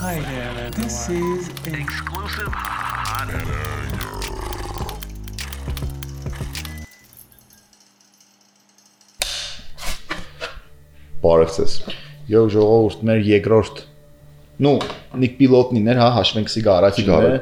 [0.00, 3.28] Hi there, This is Exclusive hot
[11.20, 11.74] Բարևձեզ։
[12.32, 13.82] Եվ ժողովուրդ մեր երկրորդ
[14.64, 14.74] նու
[15.20, 17.36] նիկ պիլոտնին էր, հա, հաշվենք սիգա Սիգարը,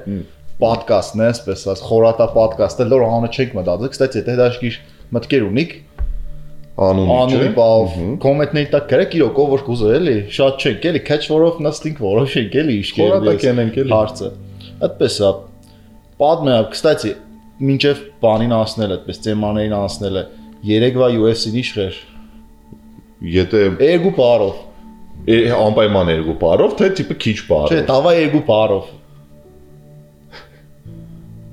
[0.59, 4.81] Պոդքասթն է, ասած, խորատա պոդքասթը, լոր անունը չեք մտածել։ Կստացի, եթե դաշկիր
[5.15, 5.79] մտքեր ունիք,
[6.79, 11.57] Անունի բավ, կոմենտների տակ գրեք իրոք ով որ կուզե էլի, շատ չեք էլի, catch for-ով
[11.67, 14.29] նստինք որոշենք էլի իշքեր։ Խորատակ ենենք էլի։ Հարցը։
[14.87, 15.31] Այդպես է։
[16.23, 17.13] Պատմը, կստացի,
[17.69, 20.23] մինչև բանին անցնել, այդպես թեմաներին անցնելը,
[20.69, 21.99] երեկվա UFC-ի իշխեր։
[23.35, 24.63] Եթե Երկու բարով։
[25.35, 28.95] է, անպայման երկու բարով, թե տիպը քիչ Չէ, բարով։ տավա երկու բարով։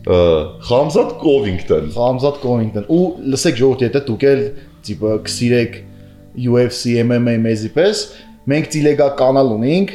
[0.05, 4.43] Խամզատ Կովինգտոն։ Խամզատ Կովինգտոն ու լսեք ժողովուրդ, եթե դուք էլ
[4.89, 5.77] տիպը կսիրեք
[6.45, 8.01] UFC MMA մեզի պես,
[8.51, 9.93] մենք տիլեգա կանալ ունենք,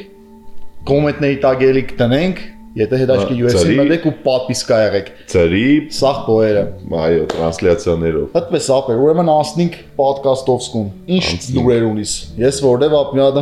[0.89, 2.39] կոմենտների տակ էլի կտնենք,
[2.81, 5.65] եթե հետաշխի Ա, UFC ծրի- մտեք ու պատվիսկա եղեք։ Ծրի,
[5.97, 6.63] Սաղ բոերը։
[7.01, 10.89] այո, տրանսլյացիաներով։ Այդպես ապեր, ուրեմն անցնենք պատկաստով սկուն։
[11.19, 13.41] Ինչ լուրեր ունիս։ Ես որտեվ ապ մի հատ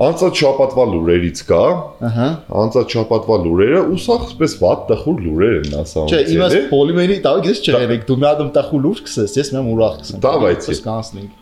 [0.00, 1.64] Անցած շաբաթվա լուրերից կա,
[2.08, 2.26] Ահա։
[2.60, 7.42] անցած շաբաթվա լուրերը ու սա այսպես վատ տխուր լուրեր են ասա։ Չէ, իմաս պոլիմերի տակ
[7.44, 11.36] գես չեղեք, դու մի հատ տախու լուր կսես, ես մեմ ուրախ կսեմ։ Դավայցի։ Պես կանցնենք։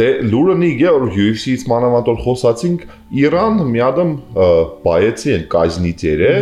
[0.00, 2.84] Դե լուրը նիգե որ UFC-ից մանավանդ որ խոսացինք,
[3.20, 4.12] Իրան մի ադամ
[4.86, 6.32] բայեցի են կայզնիցերը,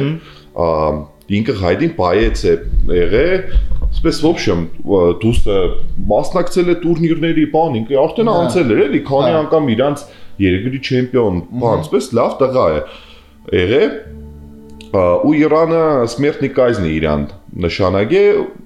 [1.38, 2.54] ինքը հայդին բայեց է
[2.98, 3.26] եղե,
[3.98, 4.62] Սպես в общем,
[5.22, 5.58] դուսը
[6.10, 10.02] մասնակցել է տուրնիրների բան, ինքը արդեն Հա։ անցել էր էլի, քանի Հա։ անգամ իրանց
[10.42, 12.80] երկրի չեմպիոն, բան, սպես լավ տղա է։
[13.58, 13.82] Եղե
[14.88, 17.26] Ա, ու Իրանը смертный казни Իրան
[17.60, 18.22] նշանակե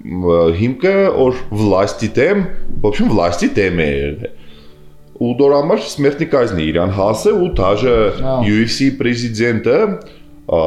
[0.07, 2.45] մ, հիմքը որ власти դեմ,
[2.79, 4.31] в общем, власти դեմ է եղել։
[5.23, 10.61] ու դորամար смертный казни Իրան հասը ու դաժե Ա։ UFC պրեզիդենտը ա,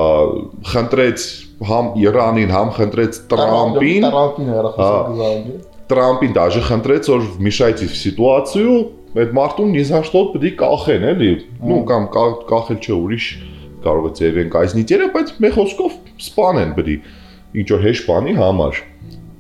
[0.75, 1.25] խնդրեց
[1.71, 8.77] համ Իրանին, համ խնդրեց Տրամպին, Տրամպին Հա։ հեռախոսակը։ Տրամպին դաժե խնդրեց որ вмешайтесь в ситуацию,
[9.17, 11.31] այդ մարդուն ни за что պետք է կախեն, էլի։
[11.67, 13.27] Ну, կամ կա- կախել չէ ուրիշ
[13.87, 15.97] կարող է ձևեն կայզնիցերը, բայց մեր խոսքով
[16.27, 16.97] սպանեն բրի
[17.56, 18.81] ինչ որ հեշ բանի համար։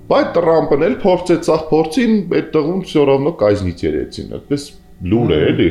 [0.06, 4.66] Բայց Տրամպն էլ փորձեց, ցախ փորձին այդ տղուն всё равно կայզնիցերեցին։ Այդպես
[5.10, 5.68] լուր է, էլի,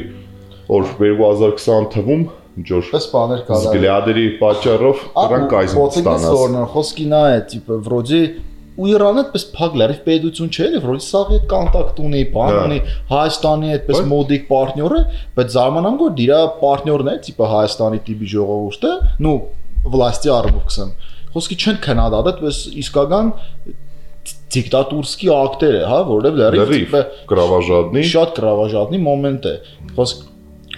[0.68, 2.26] որ 2020 թվում
[2.56, 7.80] ինչ որ Պես բաներ կա։ զգլյադերի պատճառով դրան կայզնից ստանաս։ Սորնը խոսքի նա է, տիպը
[7.88, 8.22] վրոջի
[8.81, 12.63] ու Իրանը այդպես փակ լարիվ պետություն չէ, էլի վրոջի սաղ հետ կոնտակտ ունի, բան Հա։
[12.67, 12.79] ունի,
[13.11, 15.03] Հայաստանի այդպես մոդիկ պարտներ է,
[15.37, 18.93] բայց զարմանամ որ դիրա պարտներն է, տիպը Հայաստանի տիպի ժողովուրդը,
[19.27, 19.37] նու
[19.91, 20.91] վլաստի առումով կսեմ։
[21.31, 23.33] Խոսքի չեն քննադատ, այդպես իսկական
[24.51, 29.55] դիկտատուրսկի ակտեր է, հա, որովհետև Լրիվ տիպը կրավաժատնի շատ կրավաժատնի մոմենտ է։
[29.95, 30.25] Խոսք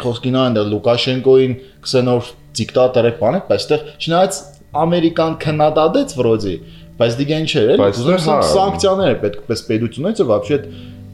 [0.03, 1.55] խոսքին այն դե Լուկաշենկոին
[1.87, 4.41] քսենոր դիկտատոր է բանը, բայց այդտեղ չնայած
[4.83, 6.55] Ամերիկան քննադատեց վրոդի,
[6.98, 10.60] բայց դիգեն չէր, էլի, Բայց ուզում դե եմ հա։ սանկցիաներ պետք պես պետությունից է вообще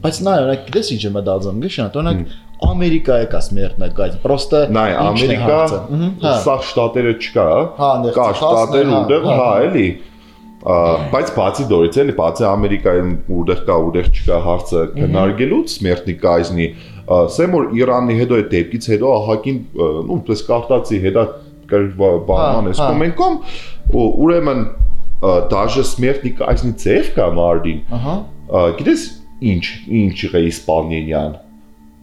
[0.04, 2.34] բայց նա օրինակ գիտես ինչ եմ մտածում, գիշը, օրինակ
[2.64, 5.56] Ամերիկայի կա սմերտնա կա, պրոստը Նայ, Ամերիկա
[6.24, 7.46] հա, սա շտատերը չկա,
[7.78, 9.86] Հա, այնտեղ կա Տեխասն է, շտատեր հա, ուտեղ, հա, հա, հա։ էլի։
[10.64, 10.76] Ա,
[11.12, 16.68] Բայց բացի դորից էլի, բացի Ամերիկայում ուտեղ կա, ուտեղ չկա հարցը քննարկելուց սմերտնի կայզնի,
[17.18, 21.26] ասեմ որ Իրանի հետո այդ դեպքից հետո ահագին, ա, ну, պես կարտացի հետա
[21.74, 23.36] բանան Հա, էս հա։ կոմենկոմ,
[23.92, 24.64] ու ուրեմն
[25.24, 29.04] ա, դաժե սմերտնի կայզնի ծև կա մարդին։ ահա, Ա, Գիտես
[29.54, 29.64] ինչ,
[30.04, 31.32] ինչ եղե իսպանիան։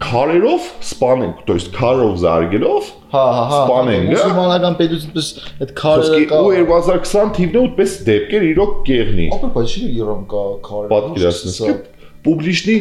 [0.02, 5.28] Քարերով սպանենք, то есть քարով զարգելով հա, հա, հա, Սպանեն, գա։ մուսուլմանական պետությունից պես
[5.62, 9.84] այդ քարերը Խոսքի կա։ ու 2020 թիվն է ուտպես դեպքեր իրոք կեղնի։ Ապա բայց չի
[10.02, 11.76] Իրան կա քարերը։ Պատկերացնես կը
[12.26, 12.78] պուբլիշնի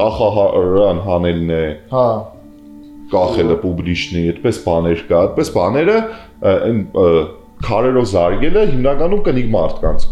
[0.00, 1.62] կախահարան հանելն է,
[1.94, 2.06] Հա,
[3.14, 5.96] կախելը պուբլիշնի, այդպես բաներ կա, այդպես բաները
[6.50, 6.82] այն
[7.65, 10.07] քարերով զարգելը հիմնականում կնիկ մարդկանց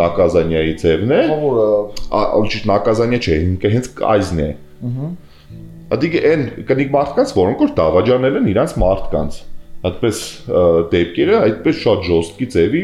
[0.00, 1.66] նակազանյայի ձևն է, որը
[2.22, 4.50] ալչի նակազանյա չէ, ինքը հենց կայզն է։
[4.88, 5.08] ըհը
[5.92, 9.40] Ադիգ այն կնիկ մարդկանց, որոնք որ դավաճանել են իրանց մարդկանց։
[9.82, 10.20] Այդպես
[10.92, 12.82] դեպքերը այդպես շատ ժոստկի ձևի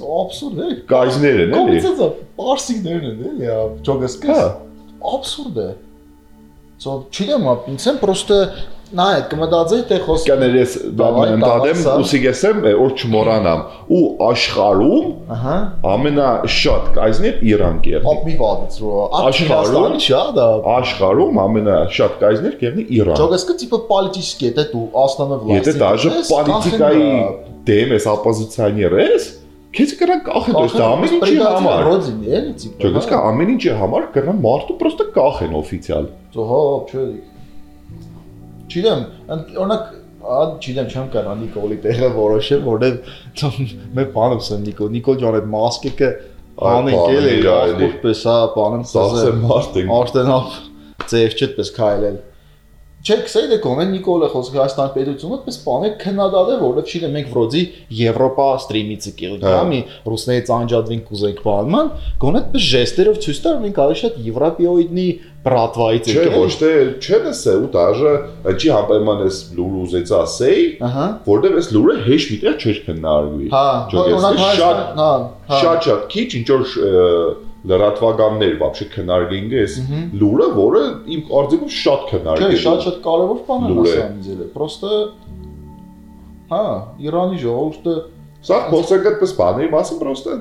[0.00, 2.08] Աբսուրդ է։ կայզներ են, էլի։ Կոմիցը
[2.40, 3.48] պարսիկներն են, էլի,
[3.86, 4.44] ճոգեսկես։ Հա։
[5.10, 5.68] Աբսուրդ է։
[6.80, 8.38] Սո չգիտեմ, ինձ են պրոստը
[8.96, 13.60] նա այդ կմտածեի թե խոսքը Կաներ ես դանդեմ ուսի գեսեմ որ չմորանամ
[13.96, 15.56] ու աշխարհում ահա
[15.92, 22.86] ամենաշատ կայզներ Իրան կերնի ապ մի վադից ռո աշխարհում չա դա աշխարհում ամենաշատ կայզներ կերնի
[22.98, 27.12] Իրան Չոգեսկա տիպը политический это դու основной власть Это даже политикայի
[27.70, 29.30] դեմ ես оппозиционер ես
[29.70, 33.74] Քեզ կրան կախեն, դու դա ամեն ինչի համար։ Ռոդին էլի տիպը։ Չոգեսկա հա։ ամեն ինչի
[33.78, 36.08] համար կրան մարդու պրոստը կախեն օֆիցիալ։
[36.42, 37.04] Ահա, չէ՞
[38.70, 39.04] Չգիտեմ,
[39.60, 39.88] օրինակ
[40.20, 43.60] չգիտեմ, չեմ կարող Նիկոլի տեղը որոշեմ, որովհետև
[43.96, 46.10] մեր բանը ասեմ Նիկոլ, Նիկոլ ջան այդ մասկեկը
[46.60, 50.58] բանը է, ախորպես հա, բանը Սաղսե մարդ ենք։ Արտենավ
[51.10, 52.18] ձև չդպես քայլել։
[53.00, 57.62] Չէ, քսեյդը կոնե Նիկոլը խոսք Հայաստան պետությունը պես բանը քննադատը, որովհետև չի մենք վրոդի
[57.96, 59.78] Եվրոպա ստրիմիցը կերուկ Հա։ համի
[60.10, 65.08] ռուսներից անջատվին կուզենք բանման, գոնե պես ժեստերով ցույց տար մենք ավելի շատ եվրոպիոիդնի
[65.40, 66.70] բրատվայից Չէ, ոչ թե
[67.00, 68.14] չեն ասե ու դաժե
[68.60, 70.66] չի համեման էս լուր ուզեցա ասեի,
[71.30, 73.68] որտեվ էս լուրը հեշ միտեղ չէր քննարկվի։ Հա,
[75.00, 75.12] հա,
[75.48, 76.74] հա։ շատ շատ քիչ ինչ որ
[77.68, 79.74] լրատվականներ բաբշե քնարգինգը էս
[80.20, 80.84] լուրը, որը
[81.14, 85.00] իմ արձիքում շատ քնարգինգ է։ Չէ, շատ-շատ կարևոր բան եմ ասում ձերը։ Պրոստը
[86.50, 86.62] հա,
[87.04, 87.96] Իրանի ժողովուրդը
[88.48, 90.36] սա փոսակ այդպես բաների մասին պրոստը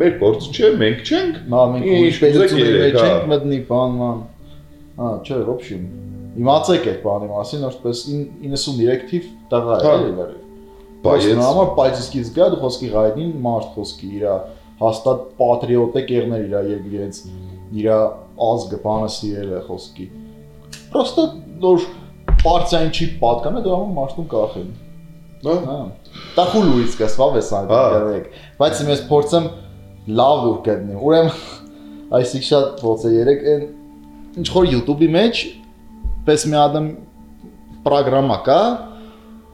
[0.00, 4.22] մեր գործ չէ, մենք չենք։ Հա, մենք ինչպես չենք հա։ մտնի բան ման։
[4.96, 5.84] Հա, չէ, ոբշին։
[6.40, 10.38] Իմացեք այդ բանի մասին, որպես 93 թիվ տղա է, հա, էլի վրա։
[11.02, 14.34] Բայց նա համար բայց իսկ զգա դու խոսքի ղայնին մարդ խոսքի իրա
[14.82, 17.20] հաստատ պատրիոտ է կերներ իր երկրից
[17.82, 20.06] իր ազգը բանը սիրել է խոսքի։
[20.92, 21.26] Պրոստը
[21.62, 21.86] նոր
[22.42, 24.70] պարտիային չի պատկանը դու ամեն մարդուն կախեն։
[25.42, 25.78] հա Հա։
[26.36, 28.26] Դա խուլուից կսվա վեսան Հա։ դերեք։
[28.62, 29.48] Բայց ես փորձեմ
[30.22, 31.62] լավ ուր գտնեմ։ Ուրեմն
[32.18, 33.64] այսիկ շատ ոնց է երեք այն
[34.42, 35.42] ինչ որ YouTube-ի մեջ
[36.26, 36.88] պես մի ադմ
[37.86, 38.60] պրոգրամա կա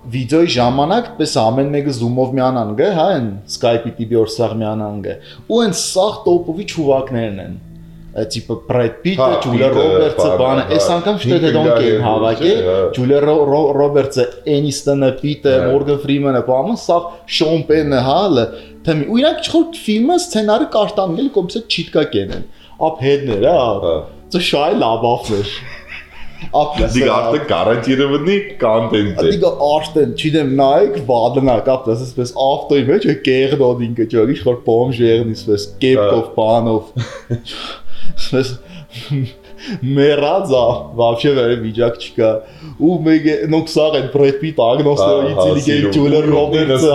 [0.06, 5.00] վիդեոյի ժամանակ պես ամեն մեկը zoom-ով միանան գա, հա, այն Skype-ի տիպի որ սաղ միանան
[5.04, 5.16] գա։
[5.48, 7.56] Ու այն սաղ տոպովի ճուվակներն են։
[8.18, 12.62] տիպը Brad Pitt-ը, Հա, Julia Pitt-ը, Roberts-ը, բանը, այս անգամ Nick շտե դոնք Gallagher-ը, հավաքել,
[12.68, 14.24] հա։ Roberts-ը,
[14.54, 17.08] Aniston-ը, Pitt-ը, Հա։ Morgan Freeman-ը, բանը, սաղ
[17.38, 18.46] Sean Penn-ը, հալը,
[18.88, 22.48] թեմի։ Ու իրանք չխոր ֆիլմը սցենարը կարտանգել կոմսը չիտկա կենեն։
[22.88, 23.94] Ափ հետներ, հա։ Հա։
[24.32, 24.42] Це
[26.58, 33.08] ապլաս։ Դիգա արդեն կարանտիրվնի կոնտենտ է։ Դիգա արդեն չիդեմ նայեք վադնա կապտաս էսպես ավտոյի մեջ
[33.08, 36.82] է կերնոն ինքը ճոգ իշխոր բոմժերնի էսպես կեպկով բանով։
[38.18, 38.54] Էսպես
[39.84, 40.62] մերածա
[40.96, 42.28] вообще վեր վիճակ չկա
[42.88, 46.92] ու մեկ նոքսար են բրեդ պիտ ագնոստերոիդ իլիգեյ ջուլեր ռոբերտսը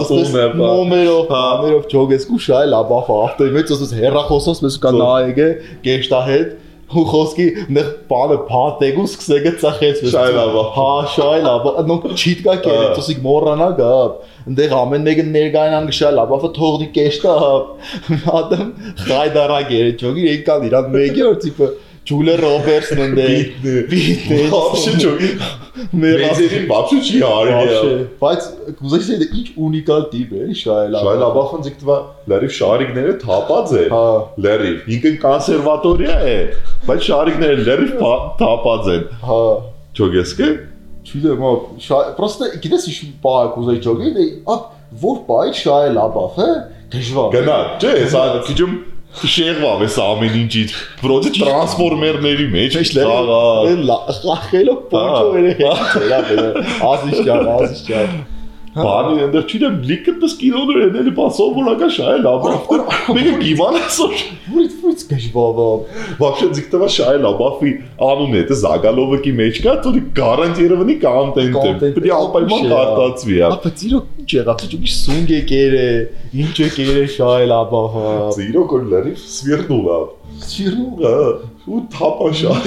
[0.00, 5.48] ծստես նոմերով նոմերով ճոգես կուշայ լաբաֆա ավտոյի մեջ ծստես հերախոսոս մեզ կա նայեք է
[5.86, 6.52] գեշտա հետ
[6.92, 12.84] ու խոսքի նեղ բանը փաթեգու սկսեգը ծախեց Շայ լաբաֆ։ հա շայ լաբաֆ նոք չիտկա կերե
[12.84, 13.94] Հա։ ծոսիկ մոռանա գա
[14.52, 17.34] ընդեղ ամեն մեկը ներկայանան գշա լաբաֆը թողնի կեշտա
[18.40, 18.68] ադամ
[19.04, 21.70] խայդարագ էր ճոգի եկան իրան մեկը որ տիպը
[22.09, 23.25] Ջուլիա Ռոբերտսն ընդե
[23.89, 25.27] Պիտն Вообще ճոգի։
[25.99, 27.51] մեր Մեծերին вообще չի արի։
[28.23, 28.47] բայց
[28.79, 31.97] կուզեի ասել ինչ ունիկալ տիպ է շայ լաբաֆ Շայ լաբախն դիկտվա
[32.33, 34.01] լարիվ շարիկները թափած է։ հա
[34.47, 36.35] Լարիվ, ինքն կոնսերվատորիա է,
[36.89, 39.39] բայց շարիկները լարիվ փա- թափած են։ հա
[39.99, 40.49] Ճոգեսկե։
[41.09, 41.51] Չգիտեմ, ա,
[41.85, 44.57] շա- պրոստը գիտես ինչ բա կուզեի ճոգի, դե ա
[45.03, 46.49] որ բայ շայ լաբաֆ է,
[46.93, 48.73] դժվար։ Գնա, չէ, սա քիչում
[49.22, 50.74] շեղվավ է սա ամեն ինչից։
[51.04, 53.40] Որոդի տրանսֆորմերների մեջ խաղա։
[54.18, 55.60] Խախելով պոնչո երեք։
[56.90, 58.16] Ազիշյան, ազիշյան
[58.74, 62.78] բանի այնտեղ չի դեմ լիքը դս կինոներ են էլի բասովորական շայել աբաֆը
[63.14, 64.14] մեկը գիվան ասոր
[64.54, 65.66] ուրից ուրից գժվավա
[66.22, 67.72] вообще ձիկտվա շայել աբաֆի
[68.08, 73.38] անունն է դա զագալովիկի մեջ կա թորի գարանտ Երևանի կոնտենտ է պետք է անպայման կարտացվի
[73.44, 75.86] հա բայց իրո ինչ եղած ու ինչ սունգ եկեր է
[76.44, 78.10] ինչ եկեր է շայել աբաֆը
[78.48, 80.02] իրո կոլ լարի սվիրնուվա
[80.50, 81.14] սվիրնուվա
[81.74, 82.58] ու թափաշա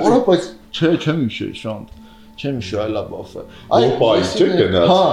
[0.00, 2.05] որա բայց չէ չեմ հիշի շանտ
[2.36, 5.04] Չեմ հիշի այլ լաբաֆը։ Ոպայ, չէ՞ գնաց։ Հա։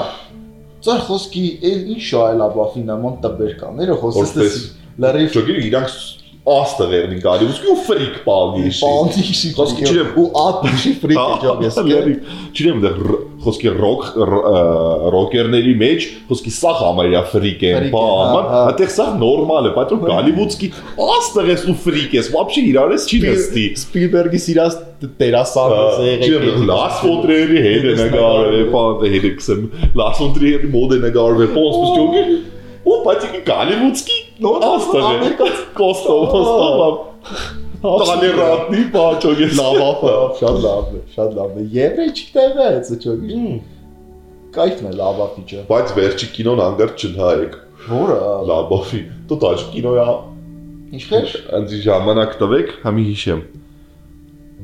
[0.84, 4.58] Ձեր խոսքի էլ ինչ այլ լաբաֆի նման տբեր կաները խոսես Որպես
[5.03, 5.94] լրիվ Ճոգի իրանք
[6.49, 11.19] աստը վերնին գալի, ուսկի ու ֆրիկ պալի շի։ Պանդի շի Խոսքի չեմ, ու ատմիշի ֆրիկ
[11.19, 12.14] է ջոգես։ Լերի,
[12.57, 12.93] չեմ դա
[13.45, 14.07] խոսքի ռոք
[15.14, 19.07] ռոկերների մեջ խոսքի սա համարյա ֆրիկ է, Ֆրիկ է, բա, հա, ման, հա։ այդտեղ սա
[19.21, 20.71] նորմալ է, բայց գալիվուդսկի
[21.09, 24.78] աստը ես ու ֆրիկ ես, вообще իրար ես չի նստի։ Սպիլբերգի սիրած
[25.23, 25.83] տերասանը
[26.26, 29.67] Չեմ Լաս ֆոնտրերի հետ է նկարվել, բանը հետ է կսեմ,
[30.02, 32.38] Լաս ֆոնտրերի մոդ է նկարվել, ոնց ճոգի։
[32.88, 36.90] Ու բայց գալիվուդսկի նոր աստը է։ Ամերիկացի Կոստո, կոստո։
[37.84, 43.42] Տալերատնի պաճոգ է լավա, շատ լավ է, շատ լավ է։ Եվրե չտեղեց, ճոգի։
[44.54, 50.08] Կայֆն է լավա ֆիչը։ Բայց վերջի կինոն անգար չնայեք։ Որը Լաբովի։ Դու դաժ կինոյա
[50.94, 53.42] ինչեր։ անձի ժամանակ տվեք, համի հիշեմ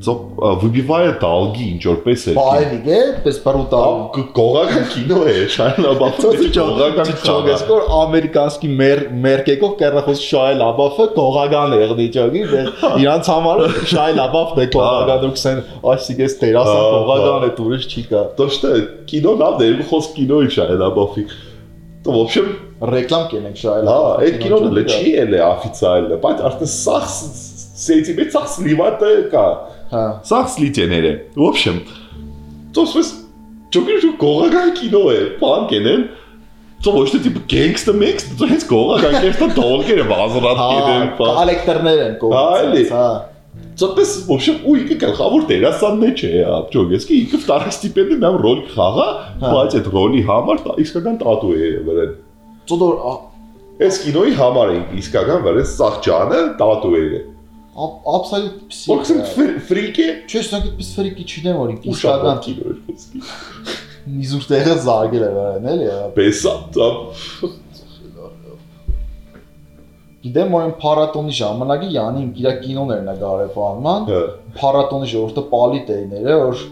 [0.03, 0.13] Ծո
[0.59, 3.99] վիբիվայը դալգի ինչ որպես է։ Բայվիկ է, պես բրուտալ։
[4.35, 11.77] Գողական կինո է, Շայլա Բաֆը գողական Չոգես կոր ամերիկանսկի մեր մերկեկով կերնախոս Շայ Լաբաֆը գողական
[11.77, 12.43] է եղնի ճոգի,
[13.05, 13.65] իրանց համար
[13.95, 15.65] Շայ Լաբաֆն է գողական ու կսեն,
[15.95, 18.77] այսինքն տերասան գողական է դուրս չի կա։ То что
[19.07, 21.29] кино надо, его խոսք կինո է Շայլա Բաֆի։
[22.05, 22.51] То в общем,
[22.85, 27.07] Ռեկլամ կենենք Շայ հա, այդ կինոն էլ չի էլ է օֆիցիալ, բայց արդեն սախ
[27.85, 29.45] սենտիմետ սախ սլիվատը կա։
[29.95, 31.81] Հա։ Սախ սլիճեները։ В общем,
[32.75, 33.21] то есть
[33.75, 36.03] ճոգի շու գողական կինո է, բան կենեն։
[36.85, 41.37] То ոչ թե տիպ գենգստը մեքս, то հենց գողական կերտը դոլկերը բազրատ կենեն, Հա, բան։
[41.39, 43.07] կոլեկտորներ են Հա, էլի։ կողմից։ Հա։
[43.81, 48.61] Ծոպես в общем ու ինքը գլխավոր դերասանն է չէ, ապջոգեսկի ինքը վտարի ստիպենդը մամ ռոլ
[48.75, 49.07] խաղա,
[49.45, 52.13] բայց այդ ռոլի համար տա- իսկական տատու է վրան։
[52.71, 52.95] Ծոդոր
[53.85, 57.23] Այս կինոյի համար է իսկական վրան սաղճանը տատու է։
[57.80, 58.90] Absolut psixik.
[58.92, 63.24] Որքան ֆրիկի։ Չէ, սա դեպիս ֆրիկի չնեմ, որ ինքը իսկական տիգր էր խոսքի։
[64.20, 66.90] Միզուր տեղը զարգել է վրան, էլի։ Պեսա, դա։
[70.20, 74.10] Գիտեմ, որ այն փառատոնի ժամանակի Յանին իր կինոներն է գարեփանման։
[74.60, 76.66] Փառատոնի ժողովուրդը պալիտեյները, որ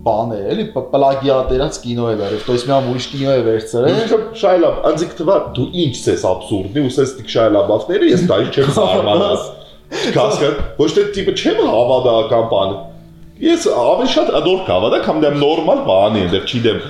[0.00, 4.18] բաներ էլի պլագիատերած կինո է վերև, то есть մի համ ուրիշ կինո է վերցրել։ Ինչո՞
[4.40, 8.70] Շայլաբ, անձիկ թվա դու ինչ ես աբսուրդնի, ու ես դիք Շայլաբավները, ես դա ինչ չեմ
[8.80, 9.42] զարմանաս։
[9.90, 12.74] Կասկա, ոչ թե տիպը չեմ հավատական բան։
[13.40, 16.80] Ես ավելի շատ ադոր կավադա, կամ դեմ նորմալ բան է, դեռ չիդեմ։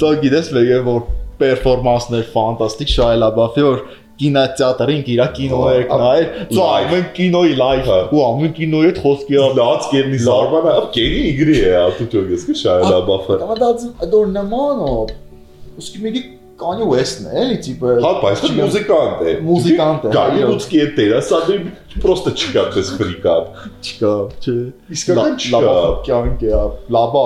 [0.00, 1.02] Ծո գիտես վեգե որ
[1.40, 3.82] պերֆորմանսներ ֆանտաստիկ շայլաբաֆի որ
[4.20, 9.46] կինոթեատրին իրա կինոներ նայել, ծո ամեն կինոյի լայվ, Հա։ ու ամեն կինոյի հետ խոսքի ա
[9.60, 14.98] Լաց կերնի զարմանա, կերի իգրի է, ատու ճոգես կը շայլապավը։ Կամադած դոր նման օ։
[15.80, 16.22] Ոսկի մեկի
[16.60, 20.86] Kanye West-ն է, էլի տիպը։ Հա, բայց չի մուզիկանտ է։ Մուզիկանտ է։ Kanye West-ի է
[20.98, 21.64] դերասաններ
[22.04, 23.34] պրոստը չկա դες ֆրիկա։
[23.80, 24.12] Չկա,
[24.44, 24.56] չէ։
[24.96, 25.74] Իսկական չկա։
[26.08, 26.62] Կյանք է,
[26.96, 27.24] լաբա։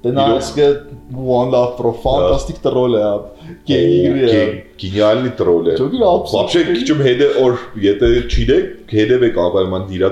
[0.00, 0.66] Դենասկը
[1.12, 3.08] one love pro fantastic troll է,
[3.68, 4.38] գեյր է։
[4.80, 10.06] Գենիալի troll է։ Вообще քիչում հետը օր, եթե չիդեք, հետևեք անպայման իր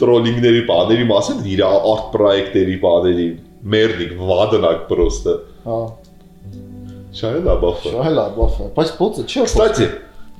[0.00, 3.28] տրոլինգների բաների մասին, իր արտ պրոյեկտների բաների։
[3.74, 5.76] Մերդիկ, վադնակ պրոստը։ Հա։
[7.14, 9.88] Շահել Աբաֆը։ Շահել Աբաֆը, բայց փոցը չի խոսքը։ Կստացի,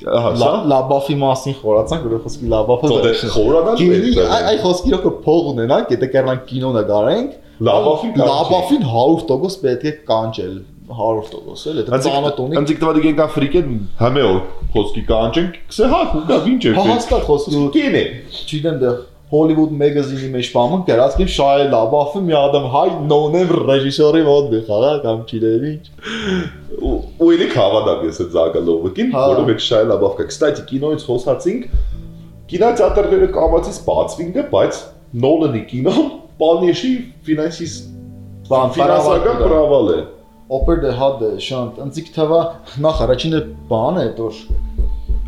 [0.05, 0.31] Ահա,
[0.69, 6.09] լաբաֆի մասին խորացան, գրեխոսքի լաբաֆը։ Դե խորանալ պետք է։ Այ խոսքի իրոք փող ունենանք, եթե
[6.15, 7.37] կերնան կինոնը գարենք,
[7.69, 13.27] լաբաֆին լաբաֆին 100% պետք է կանչել 100% էլ դա ծանոթ ունի։ Անձիկ դու դու գնա
[13.35, 13.71] ֆրիկեն
[14.03, 14.33] համեո
[14.75, 18.03] խոսքի կանչենք, քսե հա, ու գա հա, ինչ է։ Հաստատ խոսքի։ Կինե։
[18.45, 18.99] Չիդեմ դեռ
[19.35, 24.51] Hollywood Magazine-ի մեջ բամը գրած կի շայել լավ, աֆը մի адам հայ նոնեմ ռեժիսորի մոտ
[24.55, 25.87] բխարա կամ չիների ինչ։
[27.25, 31.67] Ու իլի հավատամ ես այդ Զագալովիկին, որովհետև շայել լավ կա։ Կստատի կինոից խոսացինք,
[32.55, 34.83] կինոթատրոնները կամացից բացվին դե, բայց
[35.25, 36.09] Նոլանի կինոն
[36.45, 36.93] Պանիշի
[37.27, 37.75] ֆինանսիս
[38.51, 39.99] ֆինանսական պրավալ է։
[40.55, 42.41] Օպեր դե հա դե շանտ, անցիկ թվա
[42.85, 44.41] նախ առաջինը բան է, որ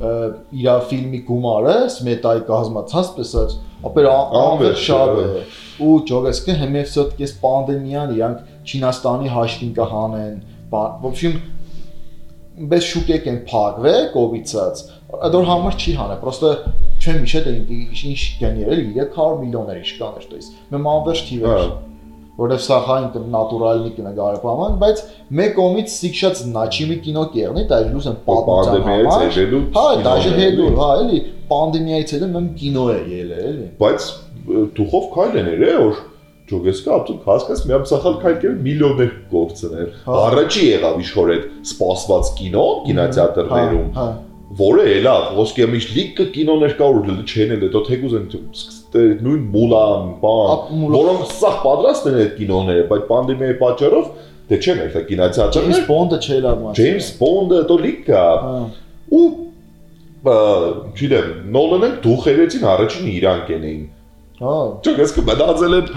[0.02, 3.56] իր ֆիլմի գումարը սմետայի կազմացած պեսած
[3.90, 5.44] ապեր անվեր Անվերջ, շատ է հա։
[5.86, 10.36] ու ճոգեսկը հիմա все-таки с пандемиян իրանք Չինաստանի հաշվին կհանեն
[10.74, 11.38] բան в общем
[12.72, 14.82] без շուկեք են փակվե կովիդից
[15.34, 16.52] դոր համար չի հանե պրոստը
[17.02, 17.54] չեմ հիշե դե
[18.12, 21.70] ինչ գաներել 300 միլիոններ ինչ կաներ то есть մեմ անվերջ թիվեր Հա։
[22.37, 25.03] որովհետև սա հայն նատուրալնի կնկարապաման, բայց
[25.41, 30.43] մեկ կողմից սիքշած նաչիմի կինո կերնի, դա լուս են պատմության համար։ հետո Հա, դաժե կինոն
[30.43, 34.11] հետո, հա, էլի պանդեմիայից հետո մեմ կինո է ելել, էլի։ Բայց
[34.77, 36.05] դուխով քայլ են երե որ
[36.47, 42.67] Ջոգեսկա ապտուկ հասկաս մի ամսախալ քայլեր միլիոններ գործներ։ Հա։ Առաջի եղավ իշխոր այդ սպասված կինո
[42.87, 44.07] կինոթեատրներում։ Հա,
[44.63, 48.29] որը էլա ոսկե միշտ լիքը կինոներ կա որ չեն էլ դա թեկուզ են
[48.95, 54.07] տ- նույն մուլան բան որոնք սա պատրաստ են այդ կինոները բայց պանդեմիայի պատճառով
[54.51, 58.25] դե չեն այդ Ջեյմս կինոթեատրներ Բոնդը չէ լավ մաս։ Ջեյմս Բոնդը դո լիքա
[59.17, 59.25] ու
[60.27, 60.37] բա,
[60.97, 61.27] չգիտեմ
[61.57, 63.85] նոլանը դուխերեցին առաջին իրանք են էին
[64.37, 64.55] Հա։
[64.87, 65.91] Չգես կմտածել են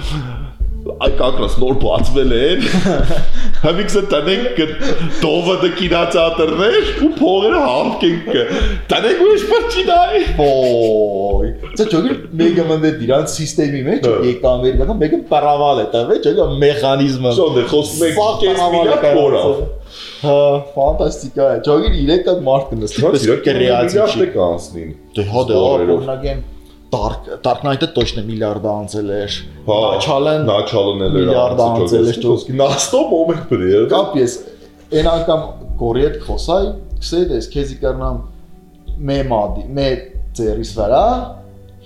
[0.79, 2.62] այ կակրաս նոր բացվել են
[3.65, 4.59] համիքսը տնենք
[5.19, 8.29] դովը դե կինոթեատրներ ու փողերը հարկենք
[8.93, 15.19] տնենք ու շփրչինայ Ոյ։ Դա ճոգի մեգա մնդե դիրան սիստեմի մեջ Հա։ եկա ամերիկան մեգա
[15.33, 19.43] պարավալ է, վեճ էլի մեխանիզմը։ Շոն դե խոսում եք կես միլիարդ կորա
[20.19, 20.38] Հա,
[20.75, 26.01] ֆանտաստիկա է։ Ճոգի 3 հատ մարդ կնստի, պես միլիարդ չի։ կանցնին Դե հա դե Դոլարերով։
[26.03, 26.57] օրինակ
[26.89, 29.36] Dark Dark-ը точно միլիարդը անցել էր։
[29.69, 34.38] հա, Նաչալեն Նաչալն էլ էր միլիարդը անցել էր ճոսքի։ Նաստո մոմենտ բրի։ հա։ Կապես
[35.00, 35.43] այն անգամ
[35.79, 36.62] գորի հետ խոսայ,
[37.00, 38.17] քսեդես քեզի կառնամ
[39.10, 39.89] մե մադի, մե
[40.39, 41.03] ծերիս վրա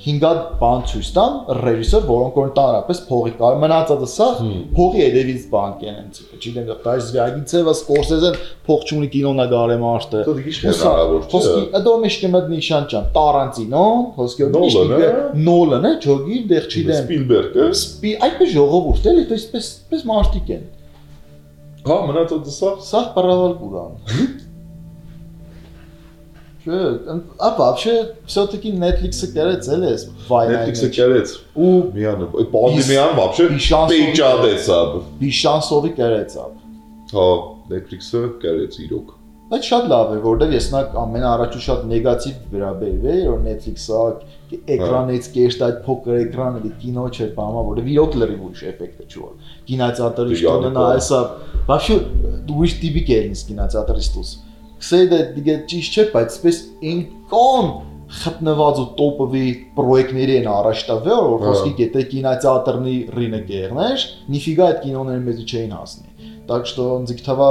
[0.04, 4.28] 5-ատ բան ցույց տան ռեժիսոր, որոնք որ տարապես փողի կար մնացածը սա
[4.76, 10.24] փողի երևից բան կենեն, չգիտեմ, դաշ Զվյագինցևը, Սկորսեզեն փող չունի կինոնա գարեմ արտը։
[11.34, 14.84] Խոսքի, դա մեջը մդ նիշանչան, Տարանտինոն, խոսքի նիշը,
[15.48, 20.64] Նոլանը, ճոգի դեղ չիդեմ։ Սպիլբերգը։ Սպի, այդպես ժողովուրդ էլի, այսպես այսպես մարտիկ են։
[21.84, 24.43] Հա, մնացածը սա սա պարավալ բուրան։
[26.63, 26.79] Չէ,
[27.39, 27.93] а вообще
[28.27, 34.67] все-таки Netflix-ը կերեց էլ էս վայրը։ Netflix-ը կերեց։ ու Միանը, այդ պանդեմիան вообще Իշանսովի- պեյջադեց
[34.75, 34.81] ա։
[35.23, 36.59] Բիշանսովի կերեց ապ։
[37.15, 37.29] Հա,
[37.73, 39.15] Netflix-ը կերեց իրոք։
[39.49, 44.01] Այդ շատ լավ է, որովհետև ես նա ամենաառաջու շատ նեգատիվ վերաբերվել, որ Netflix-ը
[44.75, 49.07] էկրանից կեշտ այդ փոքր էկրանը դի կինո չէ, բամա, որովհետև իրոք լրիվ ուրիշ էֆեկտ է
[49.09, 49.33] չոր։
[49.71, 51.21] Կինոթեատրի Դե, տոնը նա յա, այսա,
[51.71, 51.97] вообще
[52.59, 54.31] ուրիշ տիպիկ է ինձ կինոթեատրից դուս։
[54.84, 56.62] Սեյդը դիգետ ճիշտ չէ, բայց պես
[56.94, 57.68] ինքան
[58.14, 59.46] խտնված ու տոպովի
[59.78, 65.74] պրոյեկտների են առաջ տվել, որ խոսքի գետե կինոթատրոնի ռինը գերներ, նիֆիգա այդ կինոները մեզի չէին
[65.78, 67.50] հասնի։ Так что ձգտավա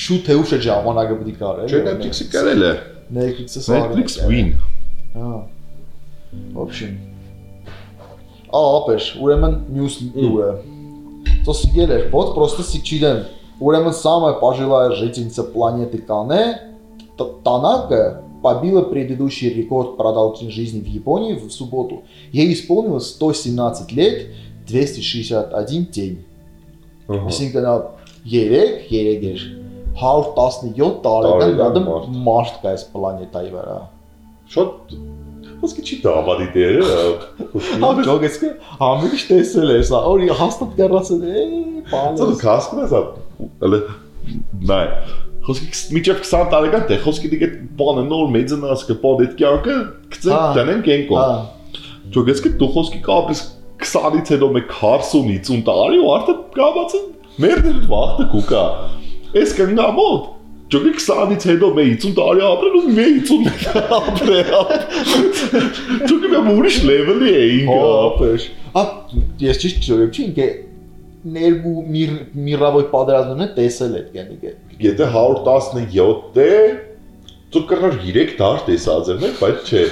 [0.00, 2.70] շուտ թե ուշ է ժամանակը պետք կարել։ Չէ, Netflix-ը կարել է։
[3.16, 4.52] Netflix-ը սա Netflix win։
[5.14, 5.32] Հա։
[6.64, 6.94] Option։
[8.50, 10.50] Ա, ապեր, ուրեմն մյուս լուրը։
[11.46, 13.20] Ծոսիգել էր, բոտ, պրոստը սիքչիդեն
[13.59, 16.59] Ուրեմն самая пожилая жительница планеты Кане,
[17.17, 22.03] Т- Танака, побила предыдущий рекорд продолжительности жизни в Японии в субботу.
[22.31, 24.27] Ей исполнилось 117 лет,
[24.67, 26.25] 261 день.
[27.07, 27.73] Ահա։ Այսինքն նա
[28.25, 29.41] 3, 3 էր
[29.95, 33.75] 117 տարեկան Տարեկան դեմ մարդ։ մարդ կա այս պլանետայի վրա։
[34.49, 34.95] Շատ
[35.60, 36.84] ոսկի չի դավադի դերը։
[38.42, 38.50] կը
[38.80, 41.44] համիջ տեսել սա, օրի հաստատ կերացել է,
[41.90, 42.94] բանը։ Ծո կասկում ես
[43.68, 43.80] ալը
[44.70, 44.84] նայ
[45.46, 47.46] Խոսքի միջև 20 տարեկան դե խոսքի դիգե
[47.78, 49.76] բանը նոր մեծնաս կպոդ այդ կյանքը
[50.14, 51.22] գցեն Հա։ դնեն կենկո։
[52.16, 53.42] Ճոգես կը դու խոսքի կապես
[53.80, 57.06] 20-ից հետո մեկ 40-50 տարի ու արդեն կապած են
[57.44, 58.64] մերդեր վախտը կուկա։
[59.40, 60.28] Էս կնա մոտ
[60.70, 64.50] Ճոգի 20-ից հետո մե 50 տարի ապրել ու մե 50 ապրել։
[66.10, 68.84] Ճոգի մե ուրիշ լեվելի էինք։ հապեր։ Ա
[69.42, 70.46] ես ճիշտ չորեմ, չի ինքը
[71.34, 72.12] ներգու միր
[72.46, 74.52] միրավոյ պատերազմն է տեսել այդ կենիկը։
[74.86, 76.54] Եթե 117 է,
[77.50, 79.82] դու կրնար 3 դար տեսած էր, բայց չէ։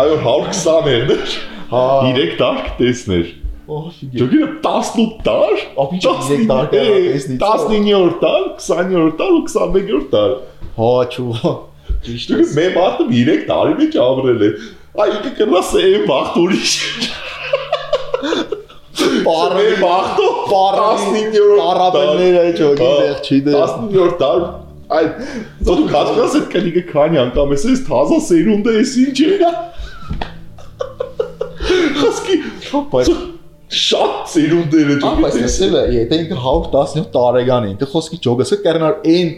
[0.00, 1.36] Այո 120 էր։
[1.70, 1.84] Հա։
[2.16, 3.30] 3 դար կտեսներ։
[3.70, 9.42] Ջոգինը 18 դար, Ապի չէ, երեք դար կրնար տեսնի, չէ։ 19-րդ դար, 20-րդ դար ու
[9.46, 10.32] 21-րդ դար։
[10.80, 11.52] Հա, ճուվա։
[12.06, 14.50] Ճիշտ է։ Ջոգի մե մարդը 3 տարի մեջ ապրել է։
[15.00, 16.74] Այ ինքը կրնաս է վախտ ուրիշ։
[19.84, 24.46] վախտո պարը 19-րդ Արաբելները ճոգի Հա, դեղ չի դե։ 19-րդ դար
[24.90, 25.10] այդ
[25.68, 29.52] դու կասկած այդ կնիկը քանի անգամ ես ես թազա սերունդը ես ինչ է։
[32.00, 32.40] Հասկի
[32.90, 33.12] Բայց
[33.70, 38.96] շատ սերունդեր է Բայց ասել է, եթե ինքը 117 տարեկան է, ինքը խոսքի ճոգսը կերնար
[39.12, 39.30] այն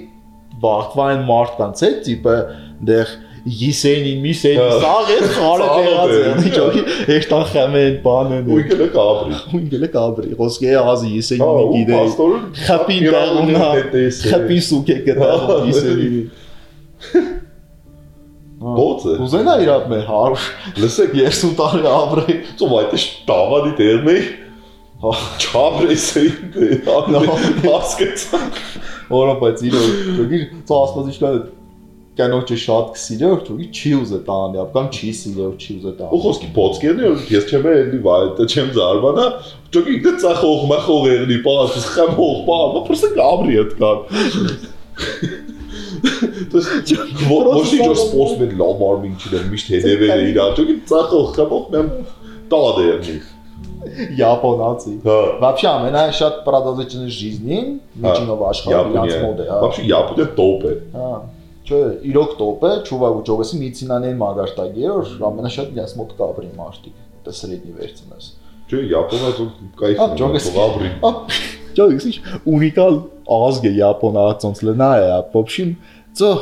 [0.63, 2.39] վախտվային մարդկանց է, տիպը
[2.89, 6.83] դեղ Յիսենին, Միսենին, խարը Սաղը տեղած դե։ է, ճոգի
[7.17, 11.11] էշտան խմեն բանն ու ինքը կաբրի։ Ու ինքը կաբրի, խոսքի է ազի
[11.43, 12.03] ու գիտե։
[12.63, 13.71] Խապին տեղունա,
[14.23, 15.01] խապին սուկ է
[17.03, 17.23] Հա,
[18.63, 23.73] կտա Յիսենին։ Բոցը։ Ուզենա իրապ մեր 100 Լսեք, 30 տարի ապրի։ ծով այդ է տավադի
[23.81, 24.19] դերն է։
[25.03, 26.69] Հա։ Չաբրեսեին դե։
[27.13, 27.23] Նո։
[27.67, 28.41] Հասկացա։
[29.13, 29.83] Որը բայց իրո
[30.19, 31.43] ճոգի ծասված իշքան
[32.13, 36.49] կանոջը շատ կսիրե, ճոգի չի ուզե տանը, ապկամ չի սիրե, չի ուզե Ու տանը։ խոսքի
[36.59, 39.25] փոցկերն է, ես չեմ էլի վայտը չեմ զարմանա։
[39.73, 42.59] Ճոգի դե ծախող մա խողերնի պաս խամ հող պա,
[42.91, 43.99] պրսը կաբրի այդ կան։
[46.03, 46.95] То есть
[47.31, 51.93] ոչ ինչ սպորտն էլ լավ արմին չդեմ միշտ հետևել է իրան, ճոգի ծախող խմող մեմ
[52.53, 53.31] տալ է միշտ
[54.19, 54.93] Японացի։
[55.43, 60.75] Вообще ամենայն շատ продолжительной жизни հա, միջինով աշխարհի իրաց մոտ է։ Вообще Япония топ է։
[60.95, 61.09] Հա։
[61.63, 66.97] Չէ, իրոք տոպ է, չուվա ուջովեսի մեդիցինաների մագարտագի է, որ ամենաշատ իրաց մոտ կաբրի մարտիկ,
[67.27, 68.31] դա սրեդնի վերցնես։
[68.71, 70.91] Չէ, Япոնիա զոն կայֆ է, ջոգես կաբրի։
[71.79, 72.17] Ճիշտ, ինչ
[72.57, 72.99] ունիկալ
[73.39, 75.71] ազգ է Յապոնացոնց լնայա, բոբշին
[76.19, 76.33] ծո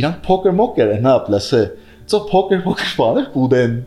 [0.00, 1.62] իրանք փոքր մոկեր են հա պլասը։
[2.10, 3.78] Ծո փոքր փոքր բաներ բուդեն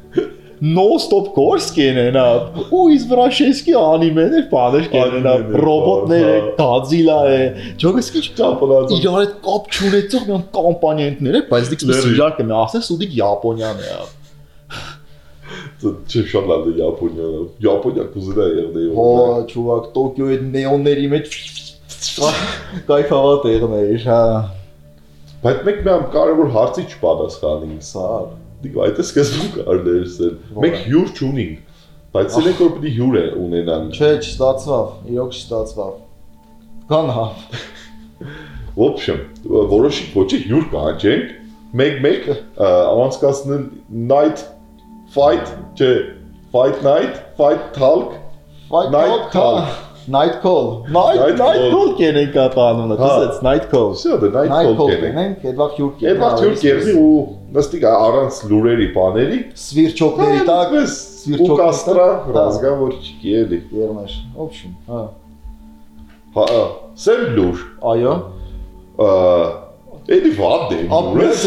[0.63, 2.24] non-stop course կենենա։
[2.72, 7.42] Ու իս վրա շեսկի անիմեներ բաներ կենենա, ռոբոտներ է, Godzilla է,
[7.84, 12.56] ճոգս քիչ կապված։ Իրար հետ կապ չունեցող մի կամպանիա ընդներ է, բայց դիք սիրալ կմի,
[12.63, 13.98] ասես ու դիք Յապոնիան է։
[15.79, 17.29] Չէ, շատ լավ է Япония։
[17.64, 19.09] Япония կուզենա եղնե։ հո
[19.53, 21.38] ճուվակ Տոկիոյի նեոնների մեջ
[22.88, 24.22] կայֆավա տեղներ հա
[25.38, 28.07] Բայց մեկ մի կարևոր հարցի չպատասխանի։ սա
[28.62, 30.33] դիգ այդ է սկզբում կարելի է ասել։
[30.64, 31.77] Մենք հյուր չունենք,
[32.16, 35.92] բայց ցելեք որ պիտի հյուր է ունենան։ Չէ, չստացվավ, իրոք չստացվավ։
[36.90, 37.27] Կան հա։
[38.79, 39.22] В общем,
[39.79, 41.31] որոշի ոչի հյուր կանջենք,
[41.79, 42.29] մեկ-մեկ
[42.66, 43.64] անցկացնել
[44.11, 44.42] night
[45.14, 45.92] fight, չէ,
[46.53, 48.16] fight night, fight talk,
[48.68, 49.61] Fight Night call, call.
[49.64, 51.70] հա, Night call։ Night Night night call.
[51.72, 55.38] call կենենք կապանունը, Հա։ դասեց night call։ Всё, դա night Night call call կենենք։ կենենք,
[55.48, 57.22] հետո հյուր կենենք։ Այդ վաղ հյուր կերնի ու
[57.59, 64.16] նստիկ առանց լուրերի բաների, Սվիրչոկների տակ այդպես սվիրճոկների ու կաստրա տակ, հա։ ռազգավորիչի էլի։ երնաշ։
[64.44, 65.01] Օբշին, հա։
[66.38, 66.62] Հա, ա,
[67.05, 68.14] սեմ լուր։ Այո։
[68.98, 69.09] Ա,
[70.09, 71.40] Էլի վատ է։ լուրը։ Ապրես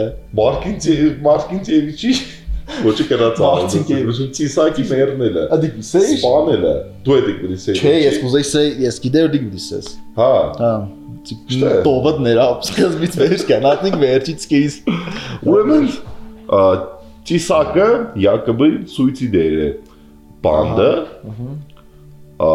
[0.00, 0.06] Է։
[0.40, 0.78] Մարկին
[1.24, 2.14] Մարկինցևիչի
[2.64, 6.72] ոչի կրած Մարտինկևիչ։ Ծիսակի մերնելը։ Ադիկ սեյ։ Սպանելը։
[7.04, 10.30] Դու եք դի սեյ։ Չէ, ես կուզեի սեյ, ես գիտեի դիք դիսես։ Հա։
[10.60, 10.70] Հա։
[11.24, 14.78] Շտե։ Տովդները սկզբից վերջ կանատնիկ վերջից կեիս։
[15.52, 15.86] Ուրեմն
[16.54, 16.62] ա,
[17.28, 17.86] ծիսակը
[18.24, 19.68] Յակոբի սուիցիդեր է։
[20.44, 20.90] Բանդը։
[22.44, 22.50] Ա,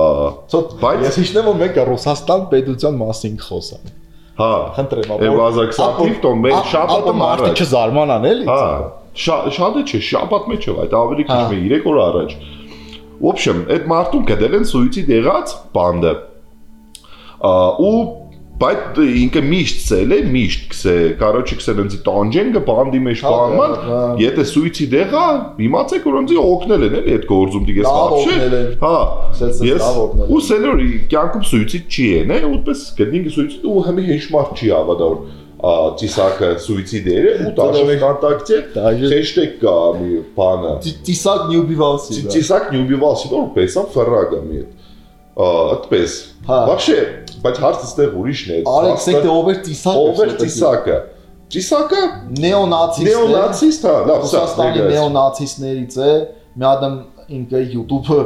[0.53, 3.98] Ցոտ Բայց- ես հիշնեմ որ մենք Ռուսաստան պետության մասին խոսանք։
[4.39, 8.61] Հա, խնդրեմ, ապա Եվազաքսատիվ տոն մեր շաբաթը մարդը չզարմանան էլի։ Հա,
[9.19, 12.35] շատը չէ, շաբաթ մեջ է, այդ ավելի քիչ հա։ մի 3 օր առաջ։
[13.19, 16.13] Ոբշեմ, այդ մարդուն կդել են սույցի դեղած բանդը։
[17.89, 17.91] Ու
[18.58, 23.72] բայց ինքը միշտ ցել է, միշտ քսե, կարոջի քսե նձի տանջենգը բանդի մեջ Հա, բանման,
[23.88, 25.24] հա։ եթե սուիցիդ եղա,
[25.66, 28.92] իմացեք որ ոնց օգնել են էլի այդ գործում դիգես Լավ օգնել են։ Հա,
[29.40, 33.66] Սենց ես լավ օգնել են։ ու սելորի կյանքում սուիցիդ չի են, է, ուտպես գտնին սուիցիդ
[33.74, 35.18] ու հմի հեշմարտ չի ավադոր
[35.64, 40.72] ա ծիսակը սուիցիդեր է ու դաշնե կոնտակտի Դաժե- hashtag կա մի բանը
[41.08, 44.60] Տիսակ նյուբիվալսի։ ծիսակ նյուբիվալսի դոր պեսա ֆրագա մի
[45.44, 46.12] այդպես
[46.48, 46.96] Հա։ вообще
[47.43, 50.97] բայց հարցը ստեղ ուրիշն է Արեքսեք դե over տիսակ։ over ծիսակը
[51.49, 52.01] ծիսակը
[52.39, 56.11] նեոնացիստ։ նեոնացիստ հա լավ սա Ռուսաստանի նեոնացիստներից է։
[56.59, 56.83] Մի հատ
[57.39, 58.19] ինքը YouTube-ը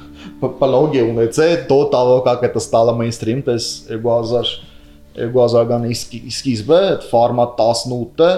[0.60, 4.54] բլոգ է ունեցել, դո տավոկա կտը ստալը mainstream, տես 2000
[5.20, 8.30] 2000-ական սկիզբը, այդ ֆորմատ 18-ը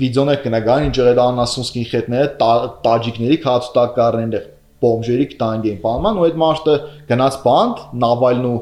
[0.00, 2.50] վիդեոներ կնագան ինչ եղել անասունսկին խետները
[2.84, 4.44] տաջիկների քացուտակարներն դեղ
[4.84, 6.76] բոմժերի կտանգեն բանման ու այդ մարդը
[7.10, 8.54] գնաց բանդ նավալնու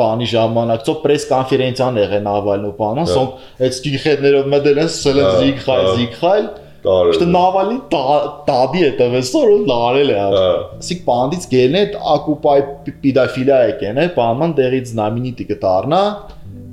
[0.00, 5.36] բանի ժամանակцо պրես կոնֆերենցիան եղեն Նավալնու բանան, հա։ սոնք այդ գիխերներով մտել են սելը հա,
[5.40, 6.40] զիգխայ հա, զիգխայ
[6.80, 10.36] Դարը։ Նավալի տաբի է տվեսոր ու լարել է ավ։
[10.80, 11.82] Ասիկ բանդից գելն է
[12.14, 12.54] ակուպայ
[13.02, 16.00] պիդաֆիլիա է կեն է, բանման դերից նամինիտի կդառնա։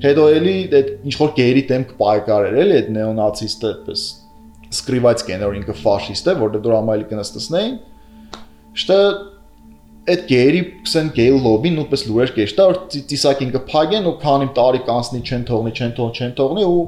[0.07, 4.03] Հետո էլի այդ ինչ որ գերի դեմ կպայքարել էլի այդ նեոնացիստը պես
[4.77, 7.75] սկրիվայց կեն որ ինքը ֆաշիստ է, որտեղ դուր ամալի կնստեսնեին։
[8.77, 8.99] Շտը
[10.07, 12.77] այդ գերի կսեն գեյլ լոբին նույնպես լուրեր կեշտա որ
[13.11, 16.85] ծիսակին կփագեն ու քանի տարի կանցնի չեն թողնի չեն թողնի չեն թողնի ու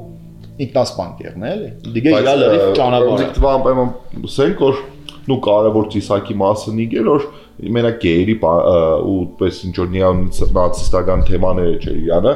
[0.64, 3.92] ինքնասպան կերն էլի դիգե իրա լրիվ ճանապարհ դիքտվան պայման
[4.36, 4.80] սենք որ
[5.30, 7.28] նու կարևոր ծիսակի մասը նիգեր որ
[7.75, 12.33] մենակ գեյրի ու պես ինչ որ նեոնացիստական թեմաները չէր իրանը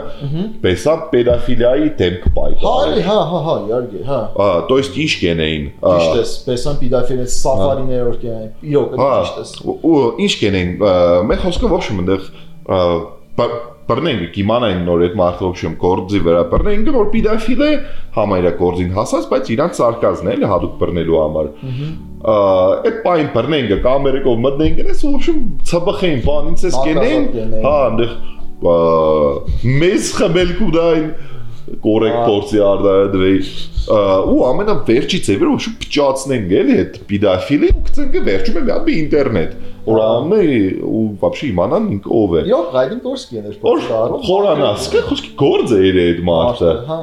[0.63, 5.11] պեսա պեդոֆիլիայի դեմ Հա, կպայքար էլի, հա, հա, հա, իհարկե, հա։ Ա, то есть ինչ
[5.23, 10.33] կենեին Ճիշտ է, պեսան պիդաֆիլից սաֆարիներ որ կային։ Իրոք, հա ճիշտ է։ ու- ու ինչ
[10.43, 10.71] կենեին
[11.29, 12.29] մեր խոսքը ոչ մնդեղ
[13.34, 17.70] բռնենք կիմանային նոր այդ մարդը ոչ գործի վրա բռնենք որ պիդոֆիլ է
[18.14, 21.50] համայրա գործին հասած բայց իրանց սարկազն է էլի հadoop բռնելու համար
[22.24, 25.34] այդ պայն բռնենք կամերիկով մտնենք ու ոչ
[25.72, 27.26] ցբխեին բան ինձ էս կենեին։
[27.66, 28.12] հա այնտեղ
[29.82, 31.06] մեզ խմելք ու դայն
[31.84, 33.38] կորեկտ փորձի արդարադրեի
[34.34, 39.56] ու ամենավերջի ձևերը ու փճացնենք էլի այդ պիդոֆիլի ու գցենք վերջում է մի հատ ինտերնետ
[39.94, 40.40] օրանը
[40.88, 45.80] ու вообще իմանան ինք ով է Եվ Հայդենբորսկին էր փոխարում խորանաս կա խոսքի գործ է
[45.90, 47.00] իր այդ մարդը հա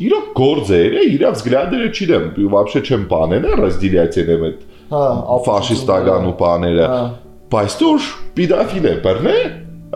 [0.00, 4.62] իր գործ է իր взглядերը չիդեմ вообще չեմ բանել ռազդիլիացիան եմ այդ
[4.94, 7.02] հա ֆաշիստական ու բաները հա։
[7.50, 9.36] բայց դուր պիդոֆիլ է բեռնե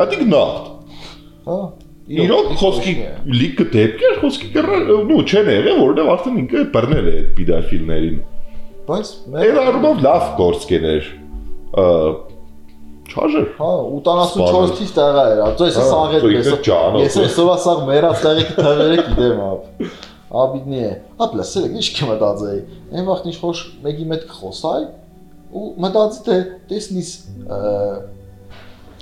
[0.05, 0.69] ադիգնատ
[1.49, 1.59] հա
[2.05, 2.95] իրոք խոսքի
[3.33, 4.73] լիքը դեպքեր խոսքի կռ
[5.09, 8.23] նու չեն եղել որովհետև արդեն ինքը բռնել է այդ պիդոֆիլներին
[8.85, 11.07] Բայց Այդ առումով լավ գործ կեներ։
[11.81, 11.85] Ա
[13.15, 17.81] չաժեր։ Հա, 84 թիվ տեղա էր, ածո ես Հա, սաղետ ծո ինքը ես։ այսօր ասաղ
[17.89, 19.89] մերած տեղի թվերը գիտեմ ապ։
[20.45, 20.93] Աբիդնի է։
[21.25, 22.61] Ապ լսել եք, ինչ կմտածեի։
[22.95, 24.81] Այն վաղտ ինչ խոշ մեկի մետ կխոսայ
[25.55, 26.39] ու մտածի թե
[26.73, 27.11] տեսնիս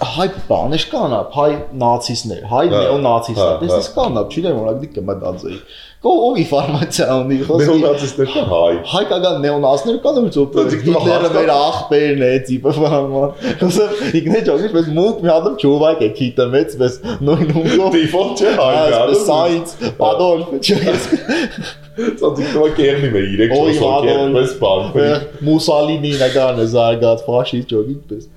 [0.01, 1.51] հայ բաներ կան, հայ
[1.83, 5.59] նացիստներ, հայ Հա, նեոնացիստներ, հա, դες հա։ կան, ա, չգիտեմ, օրակ դիք կմտածեի։
[6.03, 10.81] Կո ով ինֆորմացիա ունի, խոսքի։ Նեոնացիստներ կան հայ։ Հայկական նեոնացներ կան ու ծոպ։ Դա դիք
[10.87, 13.87] տղա Հիտլերը մեր աղբերն է, տիպը բանման։ Խոսը
[14.19, 18.57] իգնե ճոգի, պես մուկ մի հատ ճովակ է քիտը մեծ, պես նույն ունգով։ Դիֆոլտ չէ
[18.59, 19.77] հայ։ Այս սայից,
[20.11, 21.07] Adolf, չես։
[21.93, 24.37] տղա կերնի մե 3 Օй, 4 հոգի Adolf.
[24.37, 24.85] պես բան։
[25.47, 28.29] Մուսալինի նկարն է զարգած ֆաշիստ ճոգի պես։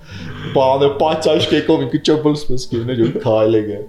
[0.56, 3.80] Բանը պաճաշ կեկով ինքը ճոպլս պես կինը ճոգի քայլեգը։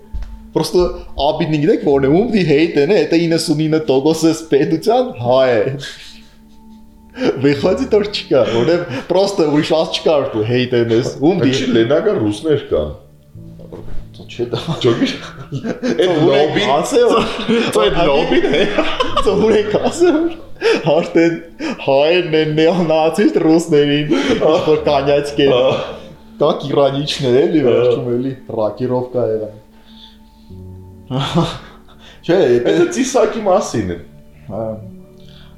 [0.56, 0.84] Պրոստը
[1.26, 5.64] աբիդնի գիտեք որն է, ում դի հեյթն է, դա 99% էս պետության հայ է։
[7.44, 12.22] Վիխոցի դոր չկա, որտեվ պրոստը ուրիշ ված չկա ու հեյթն էս, ում դի Ինչի լենական
[12.24, 12.94] ռուսներ կան։
[14.26, 15.08] չէ դա։ Ճոգի։
[15.86, 17.02] Այդ լոբին, ասե
[17.82, 18.62] այդ լոբին է։
[19.26, 20.18] Ծորեք ասեմ
[20.86, 21.36] Հարտեն
[21.84, 24.14] հայերն են նեոնացիստ ռուսներին
[24.66, 25.54] որ կանյաց կեն
[26.40, 29.54] Կակ իրանիչներ էլի վերջում էլի ռակիրովկա եղան
[32.26, 33.98] Չէ, Այդ ծիսակի մասին է։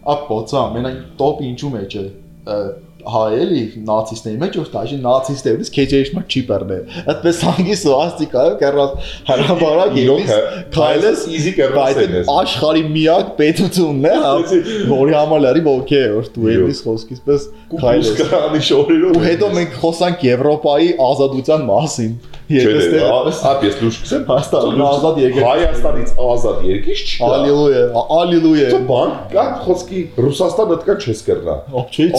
[0.08, 2.04] ապոցա մենակ տոպ ինչու մեջ է
[2.48, 2.58] ը,
[3.08, 6.78] հայ էլի նացիստների մեջ որ դաժե նացիստերից քեջեշ մը չիպերն է
[7.12, 10.32] այդպես հանգիս ոաստիկա կերած հարաբարակ ելիս
[10.74, 14.32] քայլես բայց կերնասեն այդ աշխարհի միակ պետությունն է հա,
[14.92, 17.46] որի համար լարի ոգե է որ դու ելիս խոսքից պես
[17.84, 23.00] քայլես ու հետո մենք խոսանք Եվրոպայի ազատության մասին Եթե դե,
[23.48, 27.82] ապ ես դուք սկսեմ Հայաստանն ազատ երկիր։ Հայաստանից ազատ երկիր չկա։ Ալելույա,
[28.18, 31.56] ալելույա։ Դա բան, կա խոսքի Ռուսաստանը դկա չես կերնա։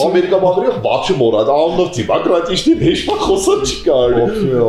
[0.04, 3.98] Ամերիկաբաները բաչը մորադ, աննով դեմոկրատիչտի դեշա խոսած չկա։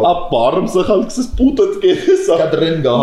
[0.01, 2.97] Ա բարմ սխալ կսես պուտը դկես։ Կադրեն գա։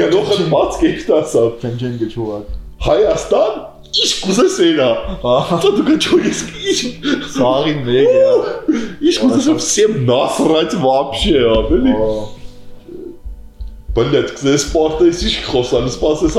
[0.00, 3.60] Գնողը բաց կեքտասա։ Փենջեն գճուակ։ Հայաստան
[3.92, 4.88] Ինչ կուզես էրա։
[5.20, 6.78] Հա դու գաչոգես ինչ։
[7.34, 11.92] Սաղին մեգա։ հա։ Ինչ կուզես всем насрать вообще, հա, ապելի։
[13.92, 16.38] Բլեդ, քեզ սպորտը ինչ խոսան, սпасես։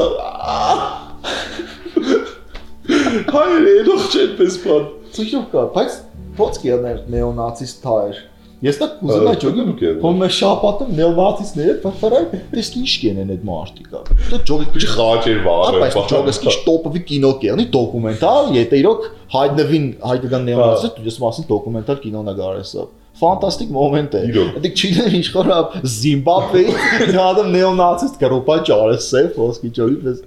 [3.34, 5.98] Հայրենի դուք չես բան։ Ցույց կա, բայց
[6.42, 8.18] ո՞նց կիաներ նեոնացիստ թա էր։
[8.64, 12.22] Ես դա կուզենա եք։ Հոմ շապատը նեոնացիստները ֆրայ
[12.54, 17.32] դες ինչ կենեն այդ մարտիկա Դա ջոգի Ինչ խաչեր վարը։ Բայց ջոգս քիչ տոպովի կինո
[17.44, 24.22] կերնի դոկումենտալ, եթե իրոք հայտնվին հայկական դու ես մասին դոկումենտալ կինո նկարեսա։ Ֆանտաստիկ մոմենտ է։
[24.64, 25.58] Դիք չգիտեմ ինչ խորա
[25.94, 26.72] Զիմբաբվեի
[27.14, 30.24] հադը նեոնացիստ գրոպա ճարես է, ոսկի ջոգի պես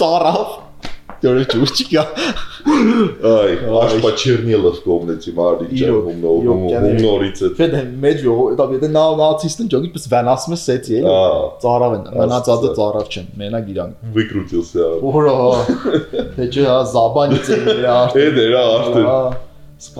[0.00, 0.54] ծարավ
[1.20, 2.06] Который чурчика.
[2.64, 6.22] Այ, աշպա Չերնիլով կողմնեցի մարդ իջանում
[6.96, 7.66] նորից է։ Չէ,
[8.04, 8.22] մեջ
[8.56, 11.12] դա դա նա նացիստն ճոգի պես վանասմը սեցի էլի։
[11.64, 15.50] Ծարավ են, մնացածը ծարավ չեն, մենակ իրանք։ Վիկրուտիլսը։ Որա։ հա,
[16.38, 19.06] Թե չէ, հա, զաբանից դե է դե, հա, դրա արդեն։ Է դրա արդեն։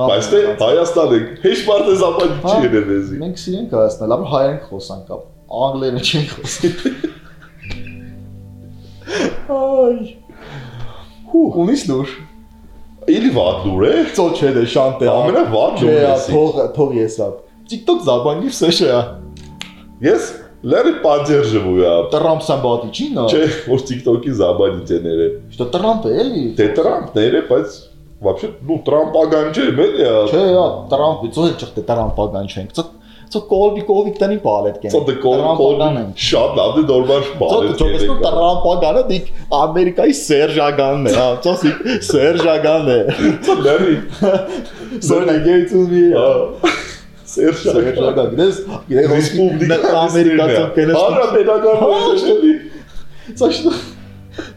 [0.00, 4.60] Բայց դե Հայաստան եք, հեշտ մարդը զապան չի երևի զի։ Մենք սիրենք Հայաստանը, լավ հայերեն
[4.70, 5.14] խոսանք,
[5.60, 6.68] անգլերեն չենք խոսի։
[9.50, 10.19] Այ
[11.31, 12.15] Հու, ունիս լուր։
[13.15, 16.95] Իլի վատ լուր է։ Ծո չէ դե շանտե։ Ամենավատ Չէ, լուրը ա, էսի։ թող թող
[16.99, 17.35] ես ապ։
[17.69, 18.89] TikTok զաբանգի все же։
[20.05, 20.29] Ես
[20.65, 21.95] լերը поддерживаю, а.
[22.13, 27.77] Տրամփ սամբատի չի նա։ Չէ, որ TikTok-ի զաբանիցները։ Что Տրամփ է էլի։ Դե Տրամփները, բայց
[28.25, 32.85] вообще, ну, Տրամփական չէ, մենի է։ Չէ, ա, Տրամփ, ծո չխտե Տրամփական չենք։ Ծո
[33.30, 35.82] ծո կոլվի կոլվի տանի պալետ կեն։ Ծո դե կոլ կոլ
[36.24, 39.28] շատ լավ դե Ծո շփալ ծո ես որ Տրամփականը դիք
[39.60, 41.72] Ամերիկայի Սերժականն է, հա, ծո սի
[42.08, 42.98] Սերժականն է։
[43.46, 43.94] Ծո լերի։
[45.10, 46.02] Սորնա գեյցուզ մի։
[47.30, 48.60] Սերժա։ Սերժական, դες
[49.14, 51.88] Ռեսպուբլիկա Ամերիկացու կենես։ Արա պետական
[52.34, 52.54] էլի։
[53.38, 53.78] Ծո շտո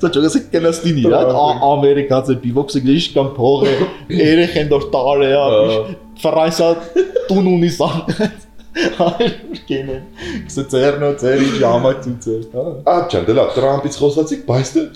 [0.01, 1.19] Ծո ճոգես կենեսնի իրա
[1.67, 3.73] ամերիկացի բիվոքսը գիշ կամ փողը
[4.21, 6.69] երեխեն դոր տարե է Ֆրանսիա
[7.29, 7.89] տուն ունի սա
[8.73, 9.35] Այր
[9.67, 10.07] կենեն
[10.47, 14.87] Կսե ծերնո ծերի ժամացուցը հա Աբջան դե լավ Տրամփից խոսացիք, բայց դե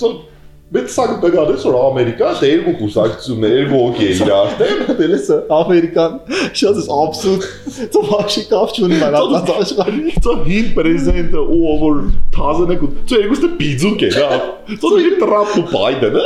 [0.67, 6.17] Մեծ սակ դգարես որ Ամերիկա դե երկու կուսակցություններ, երկու օկեյ իրար դեմ Դելես ամերիկան
[6.59, 7.45] շատ էս абսուրդ
[7.93, 12.01] ծո վաշի կապ չունի մնացած աշխարհի Ծո հին պրեզիդենտը ու որ
[12.35, 14.41] թազենը կու ծո երկուստը բիզուկ է, հա։
[14.83, 16.25] Ծո դե Տրամփը Բայդենը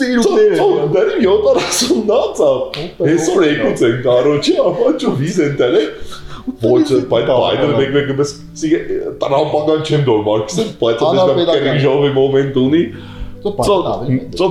[0.00, 1.06] ծիրուկները Ծո դե
[1.78, 5.86] 70-ից է։ Այսօր եկուց են կարոջի, ապա ճո վիզենտել է
[6.63, 8.79] Ոչ բայց Բայդենը մեկ-մեկ մեզ սիգե
[9.21, 12.83] տրամփական չեմ դոր մարկսը, բայց այս Անապետական։ կրիժովի մոմենտ ունի։
[13.43, 14.49] ծո Ծո ավելի մեծ ծո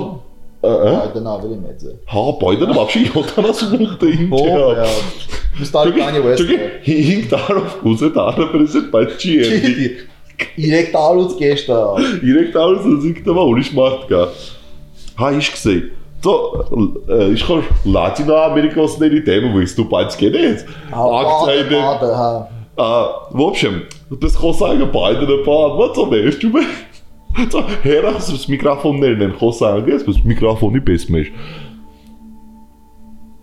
[0.63, 6.21] ը Բայդեն ավելի մեծ է Հա, Բայդենը вообще 78-ը ինչ Ո՞վ է։ է Մստար Kanye
[6.23, 9.89] West Ճոգի 5 տարով կուզե տարը պրեսենտ, բայց չի եղի։
[10.43, 11.81] 3 տարուց կեշտա
[12.23, 14.23] 3 տարով զզիկ տվա ուրիշ մարդ կա։
[15.19, 15.83] Հա, իշ կսեի։
[16.24, 16.34] Ձո
[17.36, 20.64] իշխոր լատինոամերիկոսների դեմ վիստուպած կենեց
[20.98, 21.84] ակցիայի դեմ
[22.18, 22.30] հա
[22.78, 23.78] в общем
[24.22, 26.64] դες խոսակը բայդը պատված է երջում է
[27.54, 31.32] ծա հերախս միկրոֆոններն են խոսակը ես միկրոֆոնի պես մեջ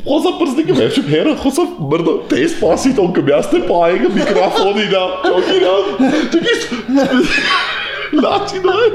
[0.06, 5.72] Խոսա բրզդիկի մեջ հերը խոսա մրդո տես պասի տոնկը միաստե պայեգը միկրոֆոնի դա ճոգիրա
[6.36, 6.68] ճոգիս
[8.26, 8.92] լատինոյ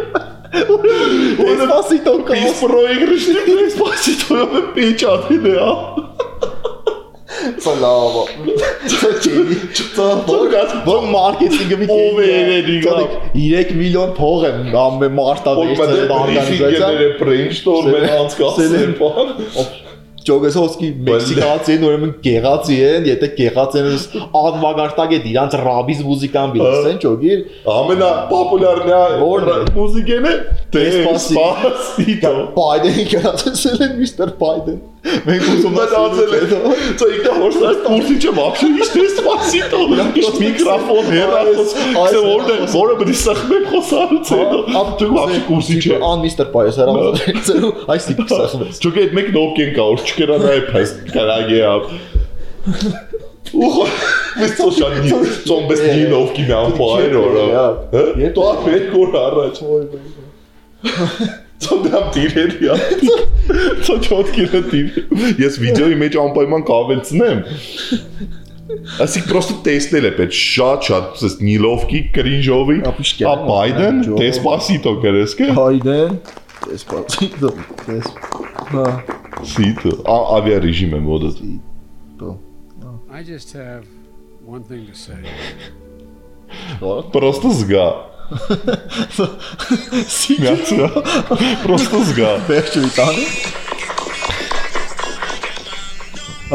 [0.53, 2.59] Он спасито колос.
[2.61, 5.67] Проигрышный, блин, спасито, я печатный, да.
[7.41, 8.23] Սալավա։
[8.91, 12.97] Չեի, չտաբոկած, բոն մարքեթինգը մի քիչ։ Ով է դիգա։
[13.37, 19.33] 3 միլիոն փող եմ ամեն մարտավերսը բանդանիզացիա։ Օգտագործել է Brainstorm-ը անցկացել բան։
[19.63, 19.80] Օփ
[20.29, 23.89] Ճոգեսովսկի մեքսիկացին ուրեմն գեղացի են, եթե գեղած են
[24.41, 27.43] ադվագարտակ է իրանց ռաբիզ մուզիկան բիլսեն ճոգիր
[27.75, 30.37] ամենա պոպուլյարն է Որն է։ մուզիկան է
[30.77, 36.41] Despacito։ Despacito Բայդենի գեղացել են միստր Բայդեն։ Մենք Մտածել է
[37.01, 39.79] Ծա իքա հորսած կուրսի չեմ ապշու ինչ Despacito
[40.21, 41.71] Ինչ միկրոֆոն հերախոս
[42.13, 44.59] Це որը որը բդի սխմեմ խոսալուց հետո
[45.01, 49.73] Դու ապշու կուրսի չէ Ան միստր Բայես հրամայեցրու այս տիպ սախվեց։ Ճուկե այդ մեկ նոկեն
[49.81, 51.83] կա որ չկերա նայ փես կարագի ապ
[53.51, 53.77] Ուխ
[54.41, 55.15] Միշտ սոշանի
[55.49, 57.65] ծոմբես նինովկի մյան փայր օրը Հա
[58.21, 59.63] Ետ- Դու ապետ կոր առաջ
[61.65, 62.77] Ծոնդամ տիրել յա
[63.87, 65.01] Ծո չոտքիրը տիր
[65.43, 67.43] Ես վիդեոյի մեջ անպայման կավելցնեմ
[69.05, 75.35] Ասիկ պրոստը տեսնել է պետք շատ շատ սես նիլովկի կրինժովի Ապիշկեն, Ա Բայդեն Despacito գրես
[75.41, 76.21] կե Բայդեն
[76.69, 77.55] Despacito
[77.89, 78.13] Des
[78.71, 78.87] Հա
[79.51, 81.35] Սիտը ավիա ռեժիմ է մոդը
[83.21, 83.85] I just have
[84.47, 85.19] one thing to say.
[86.81, 87.83] Պրոստը զգա
[90.41, 90.89] Միացրա
[91.65, 93.25] Պրոստը զգա Վերջը տանը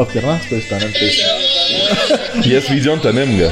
[0.00, 1.16] Ապտերան սպես տանեմ պես
[2.48, 3.50] Ես վիդեոն տնեմ գա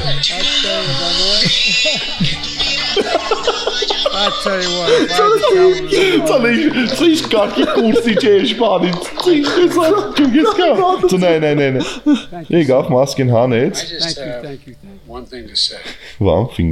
[4.17, 8.33] I tell you what, if I had to tell them, Ծալի ծիշ կակի կուրսի չէ
[8.51, 10.69] շպանի Ծիշ էսա ճուգես կա
[11.13, 14.75] Ծնայ նայ նայ նայ thank you, Եգավ մասկին I հանեց just thank you, thank you,
[14.81, 15.13] thank you.
[15.13, 15.81] One thing to say.
[16.17, 16.71] One thing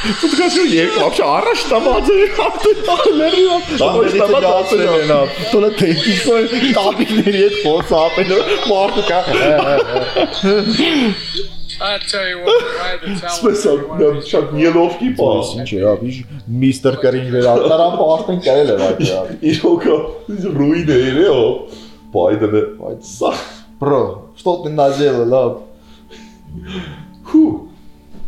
[0.00, 5.18] Դու դու եկ вообще առաջ տամած է հատելերնի առաջ տամած է նա
[5.50, 6.44] Տոնը տեքնիկոն
[6.78, 8.38] տապիկների հետ խոսա ապենը
[8.70, 9.20] մարդու կա
[11.82, 15.70] I tell you what, if I had to tell Սպեսա everyone, շատ նիելովկի բաս Ինչ
[15.76, 16.16] է, ապիշ
[16.64, 18.92] միստր կրին վերարտարան պարտեն կրել է վայ
[19.52, 19.96] Իրոքա
[20.58, 21.40] ռուին է երեո
[22.16, 22.62] Բայդենը
[23.14, 23.32] սա
[23.80, 25.62] Բրո, что ты наделал, лав?
[27.30, 27.48] Հու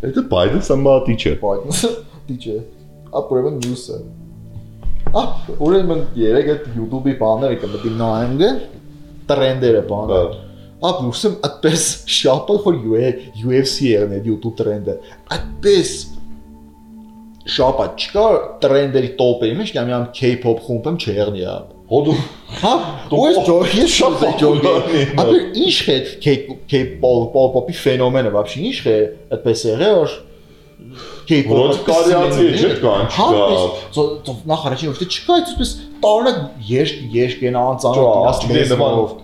[0.03, 1.93] Это Բայդեն сама teacher Բայդեն
[2.27, 2.55] դիջե։
[3.19, 3.99] Ապրեմ նյուսը։
[5.13, 5.21] Ա,
[5.63, 8.65] ուրեմն երեք այդ YouTube-ի բաները կմտի նայենք,
[9.29, 10.19] տրենդերը բանը։
[10.83, 11.85] Ա, ուսում այդպես
[12.17, 12.79] շապը որ
[13.43, 14.97] UFC եղն է YouTube տրենդը։
[15.37, 15.93] Այդպես
[17.53, 18.25] շապա չկա
[18.63, 21.55] տրենդերի տոպը, ինչ կամ իամ K-pop խումբում չեղնի է։
[21.93, 22.15] Հոդու
[22.63, 22.73] Հա,
[23.13, 25.97] ո՞ս ջոկ, ես Շատ շատ ջոկ։ պոպուլյարն է, Ապա ինչ է
[26.71, 28.95] K-pop-ի ֆենոմենը вообще ինչ է
[29.37, 30.15] այդպես եղել որ
[31.27, 33.45] K-pop Ոնց կարիացի է, չէ՞ կան, Հա, չկա։
[33.93, 35.69] պես նախ առաջին ոչ թե չկա, այսպես
[36.03, 39.19] տարօրինակ երկ երկ են անցանոթ Ճա, իրաց աղջիկների նման լեզվով։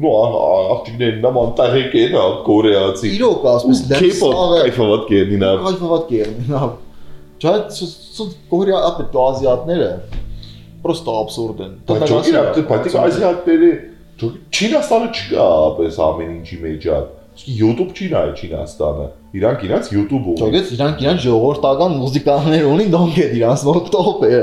[0.00, 0.12] նո
[0.74, 6.62] աղջիկների նման տեղեկ են հա կորեացի Իրոք ասես K-pop կայֆավատ կերնի նա Կայֆավատ կերնի նա։
[7.44, 8.24] Ճա սո
[8.54, 9.90] կորեա ապա ազիատները
[10.83, 13.71] պրոստո абսուրդ են։ Բայց ջոկի ապտե բայց ազիատների
[14.19, 16.99] Չինաստանը չկա ապես ամեն ինչի մեջ ա
[17.39, 19.03] YouTube չի նայ Չինաստանը
[19.39, 24.25] իրանք իրանք YouTube ունեն Ճոգեց իրանք իրան ժողովրդական մուզիկաներ ունին դոնք է իրանց մոտ տոպ
[24.27, 24.41] է։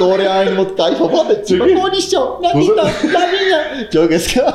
[0.00, 0.70] Կորեային մոտ
[1.50, 3.60] Ճոգի- Մոնիշո, Ուզում- նամիտա, լավինա։
[3.96, 4.46] Ճոգեց կա։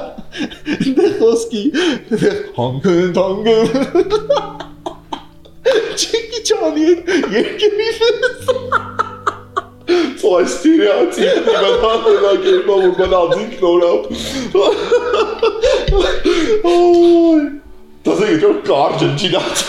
[0.95, 1.63] Դե խոսքի։
[2.55, 4.75] Հանգն հանգն։
[5.95, 6.87] Չիկի ճանի
[7.35, 8.44] երկերի ֆես։
[10.25, 14.01] Սա ստիրիացի դիվանալը կերպա որ բնածին նորապ
[16.65, 17.43] Ոյ
[18.05, 19.61] Դասը իջո կարճ չինած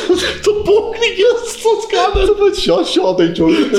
[0.47, 3.73] Դու փոքրիկ ես սոց կանես Բայց շատ շատ է ճոգեց։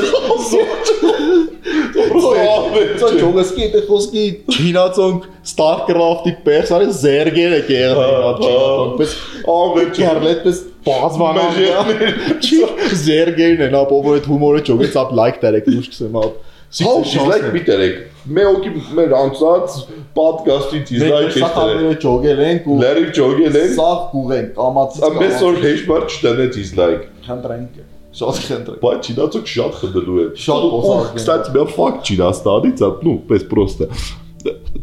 [2.24, 9.16] Սա ճոգեսկի դե խոսքի չինացոնք StarCraft-ի պերսոնը զերգերը կերնի Հա, ճինացոնք, պես
[9.58, 15.90] Ամեն Կերլետ պես բազմանան։ Մեջերներ Զերգերն են ապով այդ հումորը ճոգեց ապ լայք դերեք լուշ
[15.94, 16.46] կսեմ ապ։
[16.86, 17.20] How she?
[17.20, 17.90] like Peter-ը
[18.28, 19.76] մեկի մեր անցած
[20.18, 25.60] պոդքասթից իզայք է շատերը ճոգել ենք ու լերի ճոգել են սաղ կուղեն կամացից ամես որ
[25.64, 27.82] հեշմար չտանեց իզլայք խնդրանք
[28.20, 33.18] շատ խնդրանք բայց չնացուկ շատ խնդրելու է շատ օսար կստաց մեր ֆակտ չնաստանից ապ նու
[33.32, 33.90] պես պրոստը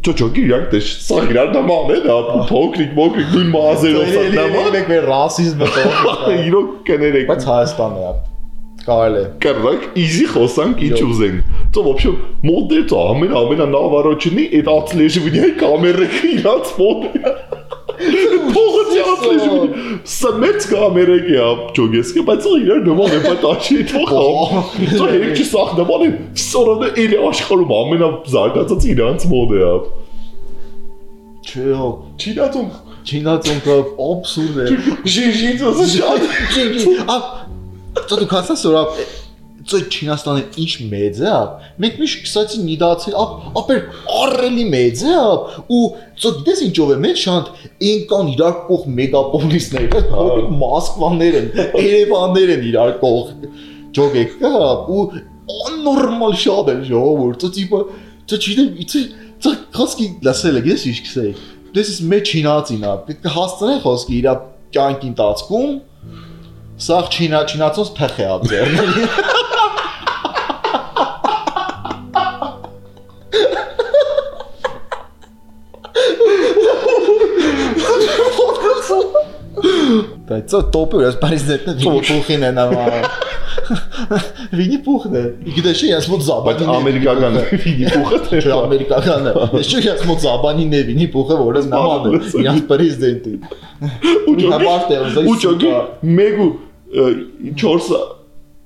[0.05, 2.17] ճոճոկի իրանք դե սա իրար նման է դա
[2.51, 8.01] փոքրիկ մոքրիկ նույն մազերով սա նման է մեկ մեր ռասիզմը տող իրոք կներեք բայց Հայաստանն
[8.01, 8.34] է ապ
[8.85, 12.11] կարել է։ Կռվեք, իզի խոսանք, ինչ ուզենք։ Ծո вообще
[12.45, 17.07] մոդելը ամեն ամենա նավարոչնի, այդ ածլեժը վինի կամերեքը իրաց ֆոն։
[18.55, 24.23] Փողը դիածլեժը վինի։ Սմեց կամերեքը ապ ճոգեսքը, բայց իրար նման է պատաշի փողը։
[24.93, 26.09] Ծո երեք չսախ նման է,
[26.45, 29.93] սորանը իր աշխարհում ամենազարգացած իրանց մոդը ապ։
[31.45, 31.65] Չէ,
[32.19, 32.69] չինացում
[33.05, 34.77] չինացում կա աբսուրդ է։
[35.13, 36.23] Ժիժից ասա շատ։
[37.05, 37.17] Ա
[37.95, 38.83] Ծո դու քասա սորա
[39.65, 41.35] ծո Չինաստանը ինչ մեծ է,
[41.81, 43.13] մենք միշտ կսացի նիդացի,
[43.61, 43.79] ապեր
[44.19, 45.15] առելի մեծ է,
[45.73, 45.79] ու
[46.21, 47.49] ծո դես ինչով է մեծ շանտ
[47.89, 51.49] ինքան իրար կող մեգապոլիսներ, փոքր հա։ հա, Մոսկվաներ են,
[51.81, 53.33] Երևաններ են իրար կող
[53.97, 54.53] ջոգ եկա
[54.95, 55.07] ու
[55.65, 57.81] աննորմալ շատ է ժողովուրդ, ծո տիպը
[58.29, 59.01] ծո չիդեմ իցի
[59.45, 61.33] ծո խոսքի լասել եք ես ինչ կսեի։
[61.75, 64.33] Դես is մեջ չինացին, պետք է հասցնեն խոսքի իրա
[64.75, 65.75] կյանքի ընթացքում
[66.75, 69.03] Սա չինա չինացոց թխ է աբերնի։
[80.25, 82.85] Բայց ծո տոպը ես պարիզնետնը վինի փուխին է նամա։
[84.59, 85.23] Վինի փուխն է։
[85.55, 89.85] Գիտես չի ես մոտ բայց զաբանի։ ամերիկական վինի փուխը թե Չէ ամերիկական է։ Ես չի
[89.85, 93.33] ես մոտ զաբանին է վինի փուխը, որը նաման է։ Իրանց պրեզիդենտի։
[94.25, 95.81] ու Հավարտ է, ուզեի ու ճոգի սուկա։
[96.19, 96.49] մեկ ու
[97.63, 97.99] 4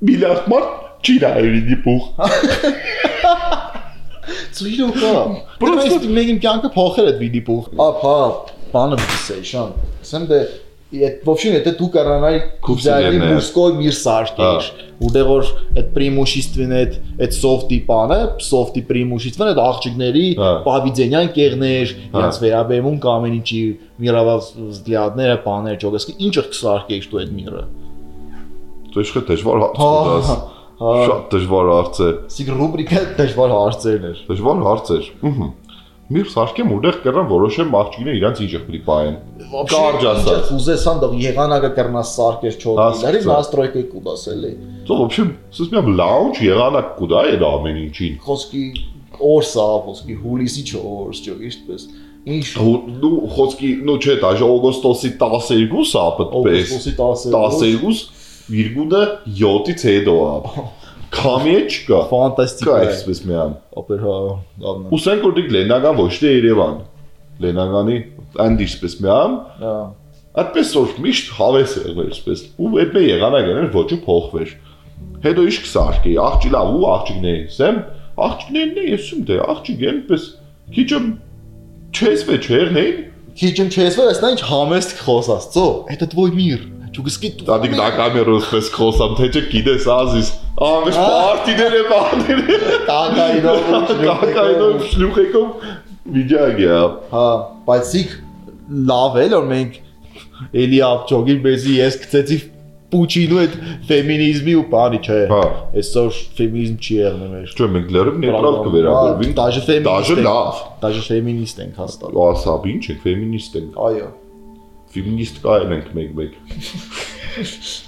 [0.10, 0.70] միլիարդ մարդ
[1.06, 2.04] չի նայրի դիպուխ
[4.60, 5.12] Ծույրո կա։
[5.62, 8.16] Պրոստը մեկին կյանքը փոխել այդ վիդի փոխ։ Ափա,
[8.74, 9.72] բանը բիսեյշան։
[10.10, 10.40] Սեմ դե
[10.90, 16.96] այդ вообще это դու կարանայ գուզալի մուսկոյ միր սարկեր հա։ ուտեղ որ այդ պրիմուշիստվին այդ
[17.26, 18.18] այդ սոֆտի բանը
[18.48, 23.62] սոֆտի պրիմուշիստվին այդ աղջիկների հա։ պավիդենյան կեղներ հա։ իրաց վերաբերում կամեն ինչի
[24.02, 27.64] միրավազ взглядները բաներ ճոգեսկի ինչը սարկեի դու այդ միրը
[28.90, 30.34] դու իշխը դժվար հարց
[30.80, 35.50] շատ դժվար հարց է սիկ ռուբրիկա դժվար հարցերն էր դժվար հարցեր ըհը
[36.15, 39.15] միր սարքեմ ուտեղ կրան որոշեմ աղջիկները իրանց ինչ էխլի պայեն
[39.73, 44.51] Կարճ ասած։ ուզեսան դող եղանակը կրնաս սարքեր չոդիլարի Հասկացա։ настройкой կուդասելի
[44.91, 48.65] то в общем սուս միամ լաունջ եղանակ կուտա այդ ամեն ինչին խոսքի
[49.33, 51.89] օրսա խոսքի հուլիսի 4 ճո իստպես
[52.35, 58.05] ինչ Ու- դու խոսքի նո չէ դաժե օգոստոսի 12-ը ապտպես օգոստոսի 10 12
[58.55, 59.03] վիրգուլը
[59.41, 60.65] 7-ից հետո է
[61.14, 64.16] Քամի է չկա։ Ֆանտաստիկ է, այսպես միան։ Ապեր հա,
[64.64, 66.76] լավն է։ Ուսենք որ դիք Լենագան ոչ թե Երևան։
[67.46, 67.98] Լենագանի
[68.46, 69.74] այնտեղ այսպես միան։ Հա։
[70.40, 74.52] Այդպես որ միշտ հավես է եղել այսպես։ Ու այդ մե եղանակներն ոչը փոխվեր։
[75.26, 77.80] Հետո իշք սարկի, աղջի լավ ու աղջիկներս եմ,
[78.30, 80.28] աղջիկներն է եսում դե, աղջիկ են պես
[80.76, 81.00] քիչը
[82.00, 83.00] չես վեճերնեին։
[83.40, 87.76] Քիչը չես վեր, այսնա ինչ համեստ խոսած, ծո, այդ դու ոյ միր։ Չուգսկի դու Դադիկ
[87.80, 90.32] դա կամերով պես խոսամ, թե չէ գիտես ազիս։
[90.70, 92.42] Ահա պարտիներ է բաներ։
[92.90, 95.68] Տակայինով, տակայինով շլուխեկով
[96.20, 96.80] վիճակիա։
[97.14, 97.26] Հա,
[97.70, 98.16] բայց իք
[98.90, 99.82] լավ էլ որ մենք
[100.64, 102.40] էլի ապճոգի մեզի ես գցեցի
[102.90, 105.42] Պուչինու այդ ֆեմինիզմի ու բանի չէ։ Հա։
[105.78, 111.04] Այսօր ֆեմինիզմ չի եղնում էր։ Չէ, մենք լրիվ նեյտրալ կվերաբերվենք։ Դաժե ֆեմինիստ։ Դաժե լավ։ Դաժե
[111.10, 114.10] ֆեմինիստ ենք հաստատ։ Ասա, ինչ ենք ֆեմինիստ ենք։ Այո
[114.95, 116.33] ֆեմինիստ կայել ենք մեկ-մեկ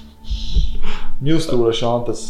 [1.26, 2.24] Մյուս տուրը շանտես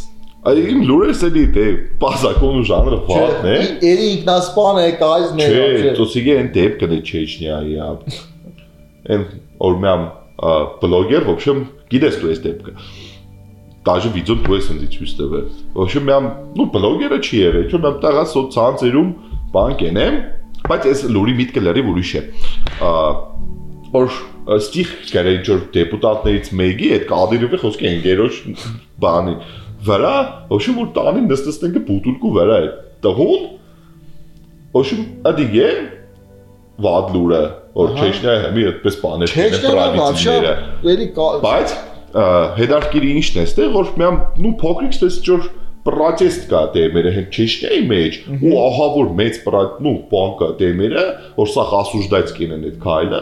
[0.47, 1.65] Այ իմ լուրերս էլի դե
[2.03, 3.57] բազակոն ու ժանրը վատն է
[3.89, 7.89] Էլի ինքնասպան է կայզն է Չէ, ծոսիգե են դեպքը դե Չեչնիայի ա։
[9.17, 9.25] Են
[9.67, 10.05] օրմյամ
[10.37, 12.75] բլոգեր, в общем, գիտես դու այս դեպքը։
[13.87, 16.27] Даже видео դու ես ինձ ցույց տվել։ В общем, միամ,
[16.59, 19.13] ну, բլոգերը չի եղել, չէ՞, միամ տաղա սոցցանցերում
[19.55, 20.19] բան կենեմ,
[20.67, 22.23] բայց այս լուրի միտքը լրիվ ուրիշ է։
[22.83, 22.93] Ա
[23.92, 24.14] որ
[24.58, 28.40] ստիղ գալի ճոր դեպուտատներից մեկի այդ Կադիրովի խոսքի ընկերոջ
[29.04, 29.36] բանի
[29.88, 30.14] վրա,
[30.52, 32.70] ոչմ որ տանին նստստենք բուտուլկու վրա է։
[33.06, 33.48] Տղուն
[34.78, 35.70] ոչմ ադիգե
[36.82, 37.42] վադ լուրը,
[37.78, 40.54] որ Չեչնիա հմի այդպես բաներ չեն պրավիցիները։
[40.92, 41.08] Էլի
[41.46, 41.74] բայց
[42.62, 45.46] հետարքիրը ի՞նչն է, ստեղ որ միամ նու փոքրիկ ստես ճոր
[45.86, 51.06] պրոտեստ կա դեմերը հենց Չեչնիայի մեջ ու ահա որ մեծ պրատ նու բան կա դեմերը,
[51.40, 53.22] որ սա հասուժդայց կինեն այդ քայլը,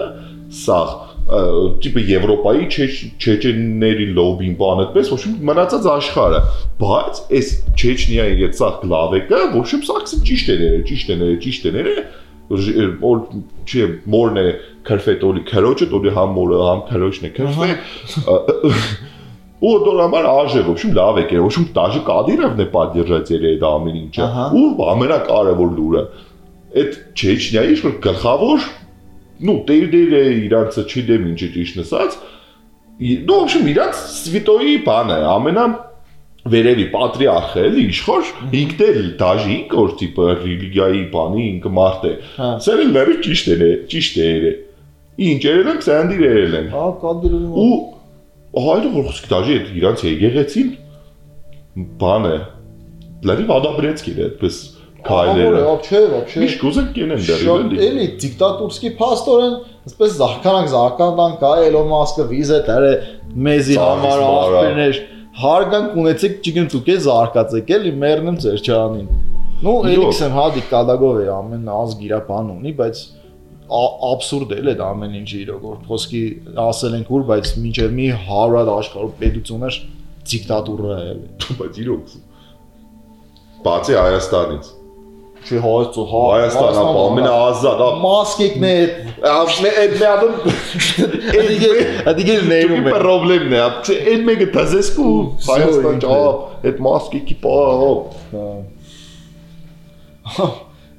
[0.65, 0.81] սա
[1.85, 2.67] տիպը Եվրոպայի
[3.25, 6.41] չեչենների լոբին բան այդպես ոչ մնացած աշխարհը
[6.83, 10.59] բայց այս Չեչնիայի այդ սա գլավեկը ոչ իմ սաքսը ճիշտ է
[10.91, 11.95] ճիշտ է ճիշտ է
[12.51, 13.23] որ
[13.65, 14.47] չի մորն է
[14.85, 17.69] քրֆետորի քրոջը, որի համ մորը համ քրոջն է քրֆե։
[19.65, 23.97] У դորամար աժե, в общем, լավ եկել, в общем, даже Կադիրովն է поддержатель այդ ամեն
[24.03, 26.03] ինչը։ Ահա։ Ու ամենակարևոր լուրը,
[26.83, 28.67] այդ Չեչնիայի ինչ որ գլխավոր,
[29.45, 32.19] ну, դեր-դեր է իրանցը չիդեմ ինչ է ճիշտ ասած,
[33.01, 35.65] ի- ну, в общем, իրանց Սվիտոյի բանը, ամենա
[36.55, 42.13] վերևի պատրիարխը էլի իշխոր ինքն էլ դաժի ինքը որ տիպը ռելիգիայի բանի ինքը մարդ է
[42.37, 44.53] Հա։ սերը լրի ճիշտ է ճիշտ է երե
[45.25, 50.05] ինչ երել են սանդիր երել են Հա, կադրում։ ու հայրը որ խոսքի դաժի այդ իրանց
[50.11, 50.69] եկեղեցին
[52.05, 52.37] բան է
[53.31, 54.59] լրի վադաբրեցկի է այդպես
[55.05, 61.37] քայլերը Вообще, вообще։ միշտ կուզեն կենեն դեռ Շատ էլի էլի դիկտատուրսկի փաստորեն, ասես զարկանանք զարկանանք
[61.45, 62.93] կա Elon Musk-ը վիզա դարը
[63.49, 65.01] մեզի Ծաղրից համար բարա։ աղբերներ
[65.45, 69.09] հարգանք ունեցեք չգին ցուկե զարկացեք էլի մեռնեմ ձեր չանին։
[69.65, 73.01] Ну, Յո։ Էլիքսեն հա դիկտատագով է ամեն ազգ իր բան ունի, բայց
[73.75, 76.23] ա- աբսուրդ է էլ այդ ամեն ինչը իրոք որ խոսքի
[76.65, 79.79] ասել ենք ուր, բայց մինչև մի 100 հատ աշխարհ պետություններ
[80.35, 82.15] դիկտատուրա է էլի։ բայց իրոք
[83.65, 84.73] բացի Հայաստանից
[85.48, 88.90] Չի հայց ու հա Հայաստան հա, ապա ամենաազատ հա։ մասկեկներ
[89.30, 90.28] այդ միաբը
[92.12, 95.14] ադիգել նեյում է պրոբլեմն է այդ մեկը դասեսկու
[95.48, 96.18] Հայաստան ճա
[96.70, 98.44] այդ մասկեկի պա հա։,
[100.36, 100.50] հա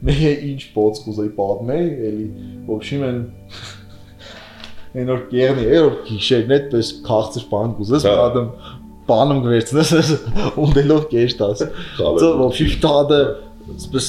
[0.08, 2.26] մե ինչ փոց կուզեի պատմեի էլի
[2.70, 3.18] ոբշիմ են
[4.96, 8.48] այն որ կերնի էր որ գիշերն այդպես քաղցր բան կուզես պատմեմ
[9.10, 9.92] բանում վերցնես
[10.60, 11.62] ու դելով կեշտաս
[12.00, 14.08] ծո ոբշիմ տադը դե, սպես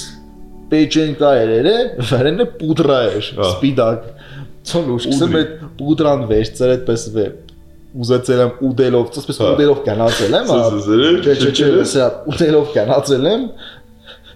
[0.72, 1.76] պեչենկա երերը,
[2.12, 4.06] վարենը պուդրա էր, Հա։ սպիդակ։
[4.72, 7.26] Ցո լուշքսը Պուդրի։ մեծ պուդրան վերցրել այդպես վե
[8.02, 9.08] ուզեցել եմ ուդելով,
[9.42, 10.60] Հա։ ուդելով կանացել եմ, հա։
[11.22, 13.44] Չէ, չէ, չէ, սա ուտելով կանացել եմ։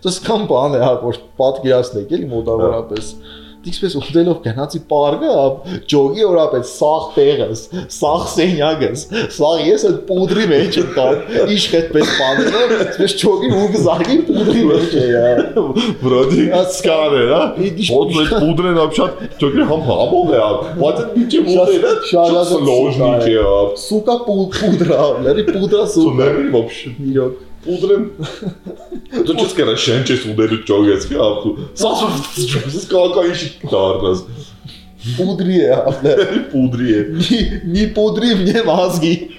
[0.05, 3.07] Դες կամ բան է, հա, որ պատկերացնեք էլի մոտավորապես
[3.64, 5.32] Դիքսպես ուտելով կանացի պարգը,
[5.92, 9.02] ջոգի օրապես սաղ տեղս, սաղ սենյակս,
[9.36, 11.18] սաղ ես այդ պուդրի մեջ եմ տալ։
[11.54, 15.66] Ինչ հետպես բաները, այսպես ջոգի ու գզագի պուդրի մեջ է, հա։
[16.00, 20.42] Վրոդի սկար է, հա։ Իդիշ Ոց այդ պուդրեն ապշատ, ճոգի համ համով է,
[20.80, 26.10] բայց ինչ է Շատ- մոտել, շատ շատ սլոժնիկ է, հա։ Սուկա պուդրա, լրի պուդրա սուկա։
[26.10, 28.11] Սուների вообще Իրոք։ утрен.
[29.25, 31.57] Туристическа решен, че удари човешки авто.
[31.75, 32.07] Сасо,
[32.67, 34.29] с кака и шикарност.
[35.17, 36.49] Поудрие, апле.
[36.51, 37.05] Поудрие.
[37.09, 39.29] Ни, ни поудрив, не мазги.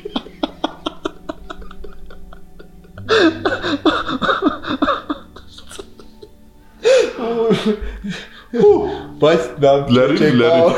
[9.20, 10.72] Baş ben Lerim, lerim.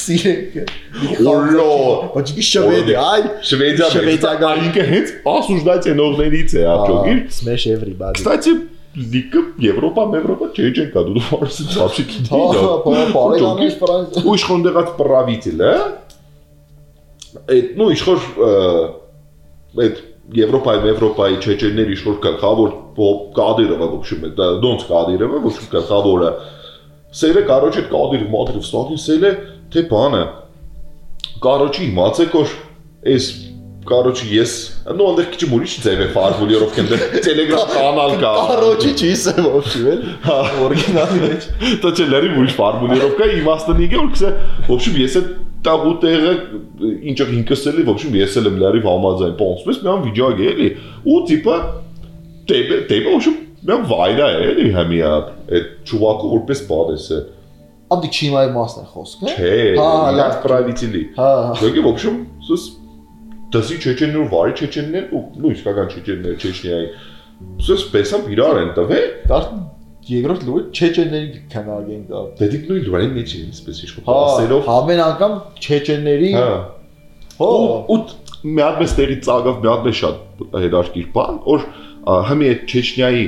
[0.00, 0.56] Սիրեք։
[1.26, 1.66] Օրո։
[2.14, 8.50] Բայց ի շվեդի, այ Շվեդիա Շվեդիական- ինքը հենց ասուժդացիոնողներից է, հա, ճոգի։ Smash everybody։ Кстати,
[8.96, 12.28] լիքը Եվրոպա, Եվրոպա չէ, չեն կա, դու ֆորսը вообще Հա, քիդի։
[13.16, 15.74] բարեգանես Ֆրանսիա։ ու իշխոնդեղած правитель, հա։
[17.52, 18.18] Այդ նո իշխոր
[19.84, 19.98] այդ
[20.36, 22.70] Եվրոպայի, Եվրոպայի չեչերներ իշխոր գլխավոր
[23.36, 26.30] Կադիրովը, в общем, դա դոնց Կադիրովը, в общем, գլխավորը։
[27.16, 29.30] Սերը короче Կադիրով մատրիվ ստակի սելը
[29.71, 30.25] թե բան է։
[31.41, 32.53] Կարոջի իմացեք որ
[33.11, 33.31] այս
[33.81, 34.51] Կարոջի ես,
[34.93, 39.95] ну այնտեղ քիչ ուրիշ ձև է ֆարվուլի որով կնդեր Telegram կանալ կա։ Կարոջի չիսը вообще,
[39.95, 41.47] էլ օրիգինալի մեջ։
[41.81, 44.31] Դա չէ լերի ուրիշ ֆարվուլի որով կա իմաստն եկե որ քսե,
[44.69, 45.33] вообще ես այդ
[45.65, 46.35] տաղու տեղը
[47.11, 50.69] ինչը ինքս էլի, вообще ես էլ եմ լերի համաձայն, ոնց մի համ վիճակ է էլի
[51.09, 51.57] ու տիպը
[52.51, 55.11] տեպը տեպը вообще մի վայրա է էլի համիա
[55.57, 57.19] այդ ճուվակը որպես բան է
[57.91, 62.67] Անդի չիմայի մասն է խոսքը։ Չէ, հա, հա, լավ privately։ Հա։, հա Եկեք ոչմ, սուս
[63.51, 66.87] դասի չեչեններ ու վարի չեչեններ ու նույն իսկական չեչեններ չեչնիայի։
[67.67, 69.61] Սուս պեսամ իրար են տվել, արդեն
[70.11, 75.01] երկրորդ լուրը չեչենների քննարկենք դա։ Դե դիք նույն լուրը մեջ է, այսպես ինչ-որ ասելով։ Ամեն
[75.05, 76.47] անգամ չեչենների Հա։
[77.41, 77.49] Հո
[77.91, 77.99] ու
[78.41, 81.65] մի հատ մեծ տեղի ծագավ, մի հատ մեծ շատ հետաքրքիր բան, որ
[82.31, 83.25] հիմա այդ Չեչնիայի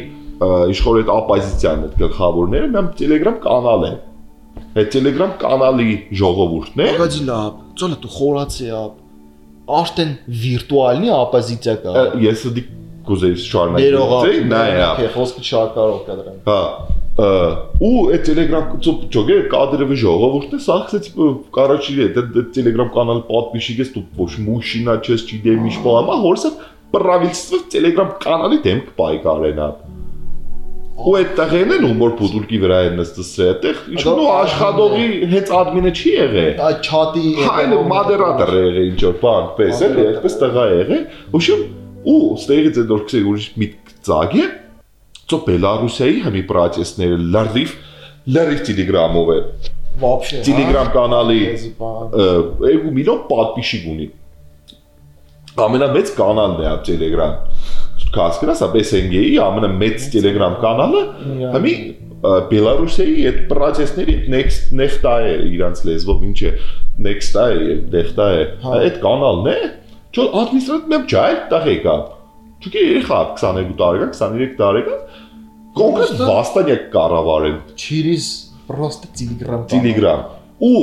[0.74, 4.00] իշխոր այդ օպոզիցիան այդ գլխավորները մենք Telegram կանալ են
[4.79, 5.89] այդ Telegram կանալի
[6.21, 9.01] ժողովուրդն է Ագաջի լավ։ Ծոլա դու խորացի ապ։
[9.79, 12.65] Աշտեն վիրտուալնի ապոզիցիա կա։ Ա, ես դի
[13.09, 14.21] կուզեի շարունակել Ներողա։
[14.53, 16.63] նայ Օքեյ, խոսքը շարքարով կա դրան։ Հա
[17.19, 17.29] ը,
[17.83, 18.67] ու այդ Telegram
[19.15, 21.09] ճոգե կադրովի ժողովուրդը սախսեց
[21.57, 26.53] կարաչի է դա Telegram կանալ պատվիշիգես դու ոչ մուշինա չես չի դեմ ինչ բամա հորսը
[26.95, 29.69] правительство Telegram կանալի դեմ կպայքարենա
[31.04, 35.92] ու այդ տեղն են ում որ բուդուլկի վրա են նստսրել այդտեղ ինչու աշխատողի հենց ադմինը
[35.94, 40.66] չի եղել այ չաթի հա, այլ մոդերատորը եղել ինչ որ բան պես էլի այդպես տղա
[40.74, 41.04] եղել
[41.40, 41.64] ուշում
[42.14, 44.48] ու ստեղից այդ որ քսե ուրիշ միտք ծագի
[45.34, 47.78] ծո բելարուսիայի համի պրոցեսները լրիվ
[48.38, 49.40] լրիվ տելեգրամով է
[50.04, 51.40] вообще Telegram կանալի
[51.78, 54.10] 2 միլիոն պատպիշիկ ունի
[55.68, 57.63] ամենամեծ կանալն է Telegram-ը
[58.15, 61.03] Կասկրաս ա BSNG-ի ամենամեծ Telegram կանալը։
[61.55, 61.75] Հիմի
[62.19, 66.53] Բելարուսի այդ պրոցեսների next next-ա է իրանց լեզվով ինչ է
[67.07, 68.41] next-ա է, next-ա է։
[68.79, 69.59] Այդ կանալն է։
[70.09, 71.97] Չէ, ադմինիստրատիվ չայ, տաղեկա։
[72.59, 75.27] Չուկի երեխա 22 տարեկան, 23 տարեկան
[75.79, 78.27] կոնկրետ վաստանյակ կառավարել Через
[78.67, 80.25] просто Telegram։ Telegram։
[80.59, 80.83] Ու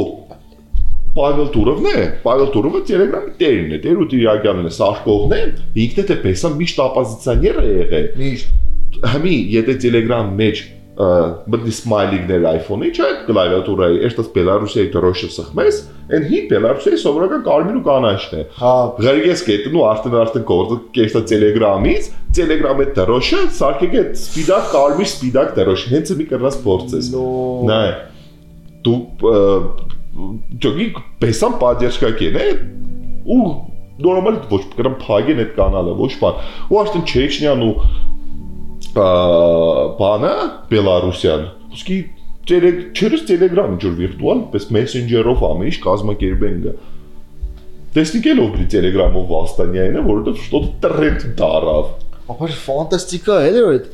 [1.17, 5.41] Պավել Տուրովն է, Պավել Տուրովը Telegram-ի տերն է, Տերու Տիրակյանն է, Սաշկովն է,
[5.85, 10.63] ինքն է պես միշտ ապոզիցիոներ է եղել։ Միշտ։ Համի, եթե Telegram մեջ
[11.01, 15.79] բդի սմայլինգներ iPhone-ի, չէ, կլավիատուրայի, էստաս Բելարուսիայի դրոշը սխմես,
[16.11, 18.73] այն հի Բելարուսիայի սովորական կարմիր ու կանաչն է։ Հա,
[19.07, 25.55] Ղերգես կետն ու արդեն արդեն կորտը կեստա Telegram-ից, Telegram-ի դրոշը սարքեք է սպիդակ կարմիր սպիդակ
[25.61, 27.11] դրոշ, հենց մի կրնաս փորձես։
[27.71, 27.89] Նայ։
[28.85, 28.99] Դու
[30.64, 30.88] ճոգի
[31.22, 32.48] պեսան պատերշկակեն է
[33.36, 33.46] ու
[34.06, 37.74] նորմալ ոչ կրամ փագեն այդ կանալը ոչ բան ու արդեն Չեչնյան ու
[38.96, 40.34] բանը
[40.72, 41.46] Բելարուսյան
[41.76, 41.98] ուսկի
[42.46, 46.76] չերս Telegram ինչ որ վիրտուալ պես Messenger-ով ամեն ինչ կազմակերպեն գա
[47.96, 51.94] Տեսնիկելով դի Telegram-ով վաստանյային է որովհետև что-то տրենդ դարավ
[52.26, 53.90] ապա ֆանտաստիկա է, էլի որ այդ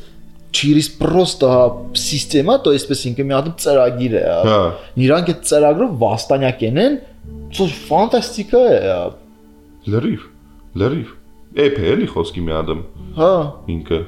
[0.51, 1.47] через просто
[1.95, 4.57] система, то есть պես ինքը մի հատ ծրագիր է։ Հա
[4.99, 6.97] Իրանք այդ ծրագրով վաստանյակ են,
[7.55, 8.97] ծո ֆանտաստիկա է։
[9.95, 10.25] լրիվ
[10.81, 11.13] լրիվ
[11.61, 12.81] Էփ է էլի խոսքի մի ադմ
[13.15, 13.31] Հա,
[13.75, 13.99] ինքը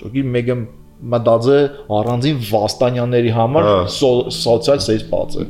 [0.00, 0.56] ճոգի մեգը
[1.14, 1.58] մտածե
[1.98, 5.44] առանձին վաստանյանների համար Հա։ սո- սոցիալ սեյսպած է։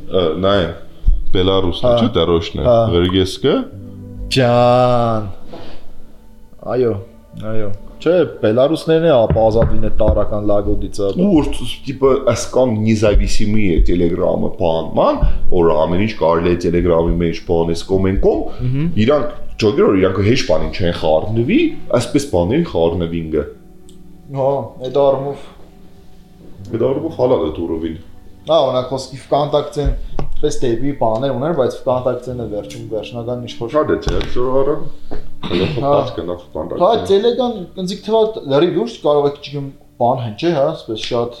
[0.45, 0.59] նայ
[1.35, 3.55] Բելարուսն Հա։ չէ դարոշն է Հա։ Ղերգեսկը
[4.35, 5.25] Ջան։
[6.75, 6.93] Այո,
[7.53, 7.67] այո։
[8.00, 15.18] Չէ, բելարուսներն է ապազատին է տարական լագոդիցը։ Ուրտ տիպը ասկան նիզավիսիմի է Telegram-ը բանման,
[15.50, 20.72] որ ամեն ինչ կարելի է Telegram-ի մեջ բանես կոմենտում, իրանք ճոգեր որ իրանք հեշ բանին
[20.80, 21.60] չեն խառնվի,
[22.00, 23.44] այսպես բաներին խառնվինգը։
[24.40, 24.50] Հա,
[24.88, 25.44] այդ արմով։
[26.70, 27.98] Այդ արմով հալալ է դուրովին։
[28.48, 29.90] Հա, օրինակ ոսկի վկանտակցեն
[30.40, 35.74] պես դեպի բաներ ուներ, բայց վկանտակցենը վերջում վերջնական ինչ-որ շատ է չէ, զորարան։ Հələ Հա։
[35.74, 38.22] խփած կնա Հա, ֆանտազիա։ Telegram կնձիկ թվա
[38.52, 39.62] լրի լուրջ կարող է քիչ
[40.00, 41.38] բան հնչի, հա, ասես շատ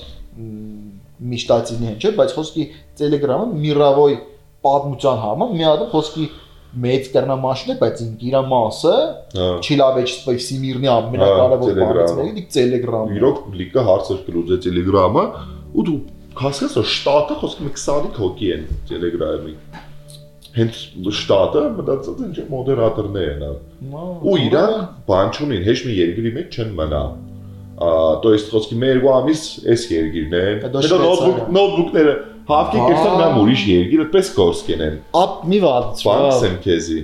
[1.30, 2.66] միշտացին հնչի, բայց խոսքի
[3.00, 4.14] Telegram-ը միրավոյ
[4.64, 6.26] պատմության համար մի հատ խոսքի
[6.80, 8.94] մեծ կերնամաշն է, բայց ինք իր մասը
[9.36, 15.24] Հա։ Չիլավեջ Սպեսիմիրնի Հա, ամենակարևոր Telegram-ը։ բանից մեկը Telegram-ը։ Իրոք լիքը հարցեր կլուծե Telegram-ը
[15.74, 15.98] ու դու
[16.40, 19.54] հասկաս որ շտատը խոսքը 25 հոգի են Telegram-ի
[20.55, 20.77] Հենց
[21.19, 26.55] շտատը մտածած են չէ մոդերատորներ են։ ա։ Ու իրանք բան չունին, հեչ մի երկրի մեջ
[26.55, 27.01] չեն մնա։
[27.75, 27.89] Ա,
[28.23, 29.41] то есть խոսքի մեր ու ամիս
[29.73, 32.13] էս երկիրն են։ Հետո Հետո նոթբուք Շվեյցարիա։ նոթբուքները
[32.45, 34.95] հավքի Վա։ կերտան նա ուրիշ երկիր, այդպես կորս կենեն։
[35.25, 36.99] Ապ մի վատ։ Բանս եմ քեզի։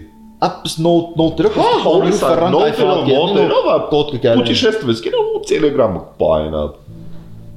[0.47, 2.24] Ապս նոտ նոտերը Հա, հորս
[2.55, 6.01] նոթերով մոդերով կոդ կգալու։ Պուտիշեստվես կենա ու Telegram-ը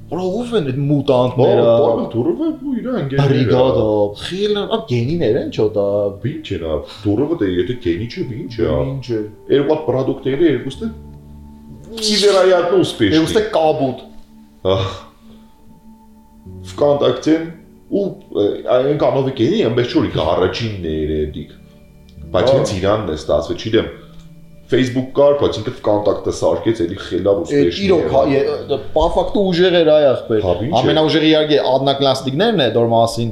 [0.09, 3.87] կպայնա։ Ով են այդ Բա, մուտանտները։ բանը դուրովը ու իր անգերները։ Բրիգադա,
[4.25, 5.87] խիլը, ապ գենիներ են չոտա։
[6.31, 9.23] Ինչ էնա, դուրովը դե եթե կենի չէ, ինչ է։ Ինչ է։
[9.55, 10.91] Երկու պրոդուկտները երկուստը
[11.95, 14.01] невероятно успешный։ Եւստե կաբուտ։
[14.75, 14.87] Ահ։
[16.71, 17.45] Վկանտակցեն
[17.95, 18.05] ու
[18.75, 21.53] այն կանովի կենի ամբողջ օրի առաջիններ է դիք։
[22.35, 23.91] Բայց Ահա։ հենց իրանն է ստացվել, չգիտեմ
[24.70, 28.10] Facebook կար, բայց ինքը կոնտակտը սարքեց, էլի խելավ ուստեշն։ Իրոք,
[28.94, 30.50] պա ֆակտո ուժեղ էր այ ախպեր։
[30.80, 33.32] Ամենաուժեղը իհարկե одноклассникներն է, դոր մասին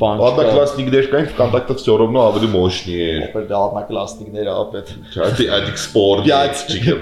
[0.00, 5.68] բան։ Одноклассникներ կային, կոնտակտը все равно ավելի мощный էր։ Ախպեր դա одноклассникները ապետ։ Չարի այդ
[5.84, 6.24] sport։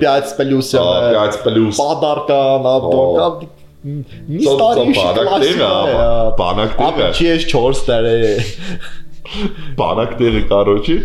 [0.03, 3.55] 5 плюс։ 5 плюс։ Подарка на обдонка
[3.87, 5.71] մի տարի շիկլասիկա
[6.39, 8.33] բանակները ապի չես 4 տարի
[9.79, 10.97] բանակները կարոջի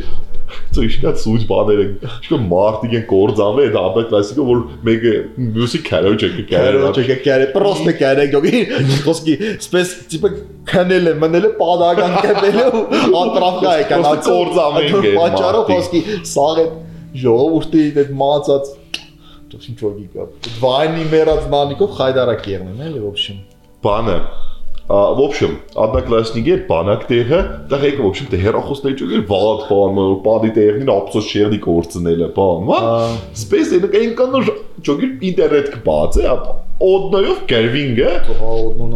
[0.76, 5.14] ծո իշկա սուջ բաներ են իշկա մարտիկ են կորձամը այդ ապետ վասիկը որ մեկը
[5.58, 8.64] մյուսի քարոջ է քարոջ է քարե պրոստե քարե գոգի
[9.08, 9.36] խոսքի
[9.68, 10.32] սպես տիպը
[10.74, 12.86] քնել է մնել է падական կապելու
[13.24, 16.70] ատրավկա է կանա կորձամը է պատճառով խոսքի սաղ է
[17.24, 18.72] ժողովրդի այդ մածած
[19.54, 20.24] ինչ որ գիգա
[20.64, 23.42] վայնի մեռած նանիկով խայդարակ եղնեմ էլի в общем
[23.86, 24.16] բանը
[24.89, 30.15] в общем, одноклассники բանակ տեղը, դա եկը в общем, դե հերախոսներ ճուգել վատ բան, որ
[30.25, 34.49] պադի տեղին ապսոս շերդի կորցնել է, բան, ման։ Space են կան կան
[34.89, 36.33] ճուգել ինտերնետ կբաց է,
[36.89, 38.11] օդնոյով կերվինգը,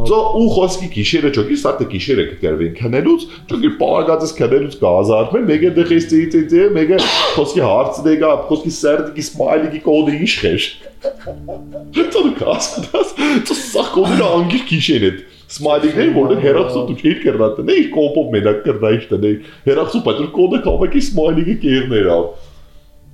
[0.09, 6.07] Ծո ու խոսքի գիշերը ճոգի սարտը գիշերը կկերվին քնելուց, ճոգի պարագածս քնելուց կազարվեն, մեկը դեղից
[6.13, 7.01] ծիծի ծի, մեկը
[7.35, 10.69] խոսքի հարցը դեգա, խոսքի սերտիկի սմայլիկի կոդը ինչ խեշ։
[12.13, 13.15] Ծո կասկած,
[13.51, 15.13] ծո սա կոդը անգիր գիշեր է։
[15.48, 19.32] սմայլիքներ, որտեղ հերացու դու չէիր կերնա տնե, իր կոպով մենակ կերնա ի՞նչ տնե։
[19.68, 22.26] Հերացու, բայց որ կոդը կամակի սմայլիքը կերներ ավ։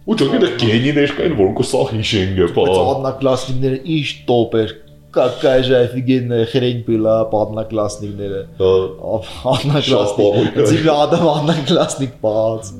[0.04, 4.74] Ու ճոգի դե գենիներ կային, որոնք սա հիշենք է, բա։ Բայց ամնակլասնիկները ի՞նչ տոպեր
[5.14, 12.74] какая же офигенная хрень была по одноклассникները։ Одноклассник։ Ձիգը ադամ одноклассник բաց։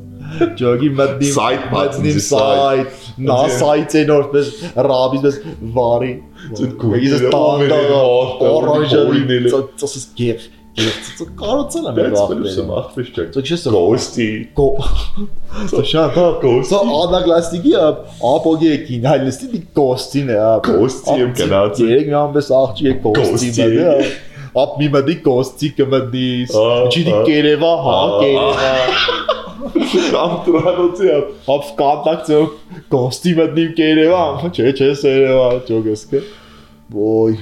[0.58, 4.52] Ջոգի մտնիմ սայթ մտնիմ սայթ նա սայթեն որպես
[4.88, 5.38] ռաբից պես
[5.78, 6.14] վարի։
[6.58, 9.04] Ձեր քույրը ստանդարտ օրանջը
[9.54, 14.68] ծածս գեղ Կարոցել եմ ես ախտերին։ Ախտես չեք։ Դուք չես գոստի։ Գո։
[15.92, 17.74] Շատ հա գոստի։ Անագլաստիկի
[18.30, 23.52] ապոգեկին, այլ լստի դի գոստին է, գոստի եմ գնաց։ Երեք մի ամբես աղջի է գոստի
[23.60, 23.94] մտա։
[24.64, 26.28] Ապ մի մտի գոստի կմտի։
[26.64, 28.74] Ինչի դի կերևա հա, կերևա։
[30.14, 32.46] Կամ տրանոցի ապ ապ կոնտակտով
[32.94, 36.24] գոստի մտի կերևա, չէ՞ չես երևա, ճոգեսքը։
[36.94, 37.38] Ոյ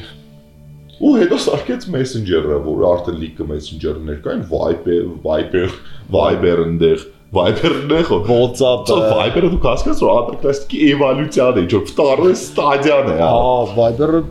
[1.01, 5.73] Ու հետո սարքեց Messenger-ը, որ արդեն լիքը Messenger-ներ կային, Viber, Viber,
[6.13, 11.85] Viber ընդեղ, Viber-ն է խո։ WhatsApp Ծո Viber-ը դու հասկաս որ անդրկլաստիկի էվոլյուցիան է, որ
[11.87, 14.21] վտարը ստադիան է, հա։ Հա Viber-ը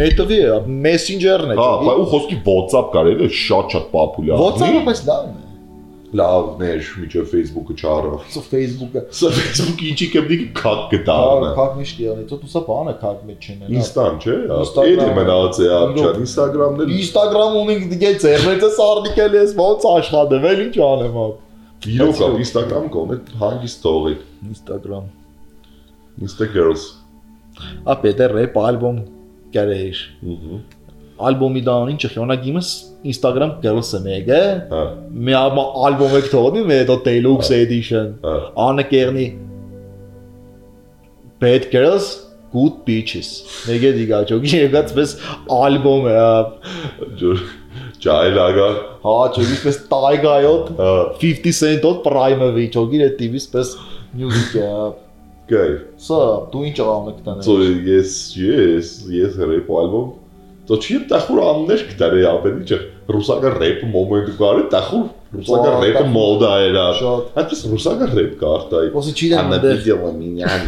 [0.00, 0.56] մետովի է
[0.86, 5.39] Messenger-ն է Հա, ու խոսքի WhatsApp կար, էլի շատ-շատ պոպուլյար։ WhatsApp-ը բայց լավն է
[6.18, 12.08] լավներ միջով Facebook-ը չառավ։ Սա Facebook-ը, սա Facebook-ը ինչի կմնի քակ գտա։ Հա, քակն էշտի
[12.10, 14.36] անի, ծո սա բանը քակ մեջ չեն էլ։ Ինստան, չէ՞։
[14.90, 20.64] Էդի մնաց է աչան, Instagram-ն էլ։ Instagram ունենք դե ծերնեցը սարդիկել ես, ոնց աշխատեմ, էլ
[20.66, 21.46] ինչ անեմ ապ։
[21.94, 25.08] Իրոք ապ Instagram կոնե հագիս թողեք։ Instagram։
[26.20, 26.90] Instagram girls։
[27.92, 28.98] Ապետը ռեփ ալբոմ
[29.54, 30.00] գարեիշ։
[30.32, 30.44] Ուհ։
[31.28, 32.70] Ալբոմի դան ինչ խոնակ իմս
[33.10, 34.40] Instagram girls-ը մեգա։
[34.70, 34.80] Հա,
[35.28, 38.34] Մի ալբոմ եք թողնի, մի հետո deluxe edition։ հա։
[38.66, 39.26] Անը կերնի
[41.40, 42.08] Bad girls,
[42.52, 43.28] good bitches։
[43.68, 45.14] Մեգա դիգա ճոգի եկածպես
[45.56, 46.32] ալբոմ է։ ա։
[47.20, 47.44] Ջոր
[48.04, 48.70] Ճայլագա։
[49.04, 50.90] Հա, ճոգի պես տայգայոտ Հա,
[51.22, 53.72] 50 cent-ով prime-ը ճոգի է TV-ս պես
[54.20, 54.90] music է։ ա։
[55.50, 55.68] գայ։
[55.98, 56.18] Սա
[56.52, 57.54] դու ինչ աղամեք տանել։ Ծո
[57.90, 60.10] ես, ես, ես ռեփ ալբոմ։
[60.69, 62.69] Ծո չի տախուր աններ կտարի ապեն ինչ
[63.05, 65.03] ռուսական ռեփ մոմենտ կարի տախուր
[65.35, 69.57] ռուսական Ա, ռեփը տախուր։ մոդա era։ Շատ։ Այդպես ռուսական ռեփ կարտայի։ Ոսի չի դեմ Աննա
[69.59, 70.61] այնտեղ վիդեո մինյան։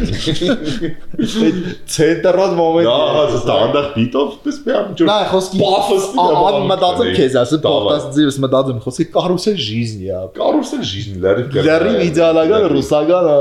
[1.96, 7.58] ցենտրալ մոմենտ։ Դա ստանդարտ բիտով պես միամ ջոր։ Նա խոսքի Պաֆոսի ան մտածում քեզ ասը
[7.66, 13.40] Դավայ։ պոդքաստ ձևս մտածում խոսքի կարուսել жизни է։ Կարուսել жизнь լարի։ Լարի իդեալական ռուսական ա,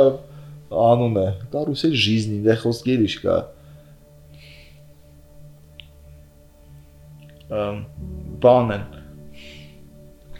[0.87, 3.37] անուն է։ Կարուսել жизни, դե խոսքի էլ իշկա։
[7.50, 7.78] Ամ
[8.42, 8.84] բանն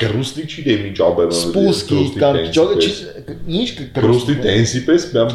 [0.03, 2.93] Գրուստի չի դեմ ինչ աբերան։ Սպուսկի կամ ճոգը չի
[3.61, 5.27] ինչ Գրուստի տենսի պես դա-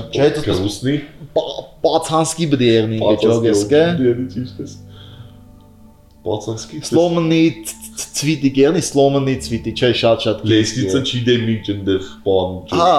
[0.48, 0.96] գրուստի
[1.86, 4.76] Պացանսկի բդի եղնի ճոգես կե։ Դերից
[6.28, 7.42] Բացասկի Slomny
[8.18, 12.90] ցվիտի կերնի Slomny ցվիտի չէ շատ շատ Լեսնիցը չի դեմ ինչ ընդեղ բան։ Հա։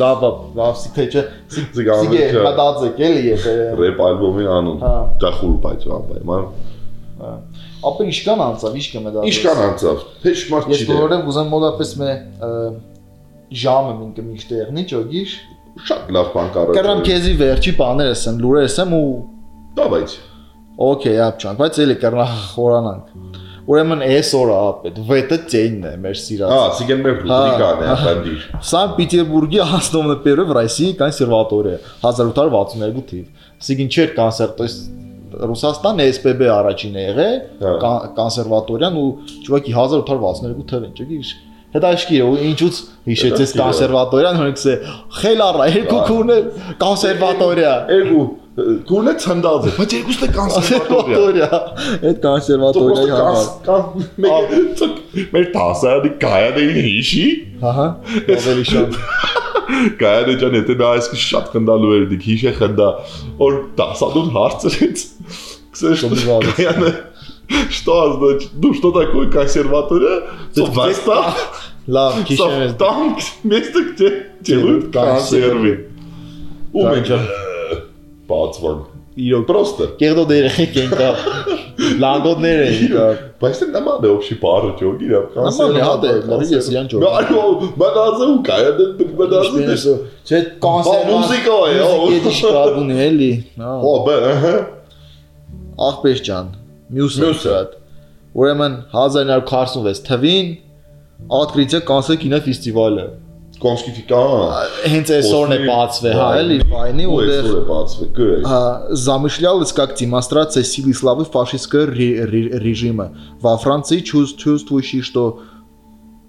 [0.00, 0.28] դա բա
[0.58, 1.22] վասի թե չէ
[1.54, 4.92] Սիգե մտածեք էլի եթե Ռեփ ալբոմի անուն։ Հա։
[5.24, 6.46] Դա խուլ բայց անպայման
[7.83, 11.91] ապա իշքան անցավ իշքը մտածեք Ինչքան անցավ։ Թեժ մարդ ես չի դեմ։ որովհետեւ ուզեմ մոտապես
[12.01, 12.11] մե
[13.63, 15.35] ժամը մինքը միշտեղնի ճոգիշ
[15.87, 19.05] Շատ լավ բան կարա։ կրամ քեզի վերջի բաներ ասեմ լուրեր ասեմ ու
[19.77, 20.15] Դա բայց։
[20.87, 23.39] օքեյ ապչան բայց էլի կրնա խորանանք
[23.73, 28.47] ուրեմն այսօր ապետ վետը ծենն է մեր սիրած Հա, սիգեն մեր ռուբրիկան է, Հա։ ապանդիր։
[28.73, 34.81] Санкт-Петербурге основана первая в России консерватория 1862 թիվ։ Սիգին չէր կոնսերտ, то есть
[35.48, 39.06] Ռուսաստան SPB առաջին է եղել Հա։ կոն- կոնսերվատորիան ու
[39.46, 41.20] ճուղակի 1862 թվին, ճոգի
[41.74, 42.76] հետաշկիր ու ինչուց
[43.08, 44.74] հիշեցես կոնսերվատորիան, հենց է
[45.20, 46.36] խելառա երկու քունը
[46.84, 48.22] կոնսերվատորիա։ Էգու
[48.88, 51.50] գունե ցնդած է, բայց երկուսն է կոնսերվատորիա։
[52.08, 53.84] Այդ կոնսերվատորիայի համար։ Կան
[54.24, 57.26] մեկ մեր տասարի կայանը հիշի։
[57.68, 57.86] Ահա,
[58.38, 58.98] ավելի շատ։
[59.99, 62.89] Կայանը ջան, եթե նա այսքի շատ խնդալու էր դիք հիշե խնդա,
[63.39, 65.03] որ տասադուն հարցրեց։
[65.73, 66.53] Ксэш, Что бывало?
[66.57, 66.91] Կայանը
[67.69, 68.51] Что значит?
[68.55, 70.23] Ну что такое консерватория?
[70.55, 71.33] Соответственно,
[71.87, 75.89] Լավ, քիշեմ ես։ там место, где делают консервы.
[76.71, 77.19] У Там меня чё?
[78.29, 78.77] բացվան։
[79.18, 81.08] իրոք պրոստը։ Կեղտոտ երեխեք են կա։
[82.02, 83.06] Լանգոտներ են կա։
[83.42, 86.90] Բայց դա նման է օբշի բարը ճոգի դա։ Նման է հա դե, լավ ես իրան
[86.92, 87.42] ճոգ։ Այո,
[87.82, 88.58] մտածում կա,
[89.22, 89.86] մտածում ես։
[90.28, 93.74] Չէ, կոնսերտ մուզիկա է, հա։ Եթե շկաբուն է էլի։ Հա,
[94.08, 94.54] բա, հա։
[95.88, 96.54] Ախպեր ջան,
[96.98, 97.58] մյուսը։ Մյուսը։
[98.38, 100.50] Ուրեմն 1946 թվին
[101.38, 103.04] Ատկրիցը կանցել կինոֆեստիվալը։
[103.63, 104.19] Կոնսկիֆիկա։
[104.91, 108.41] Հենց այսօրն է Ոսմի- բացվել, հա, էլի, ֆայնի Ու ու դեռ այսօր է բացվել, գը։
[108.43, 113.15] А, замышлялась как демонстрация силы и славы фашистского ре- ре- режима.
[113.39, 115.39] Во Франции чувств- чувствующие, что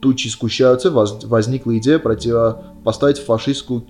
[0.01, 3.83] тучи сгущаются, воз- возникла идея противопоставить фашистскую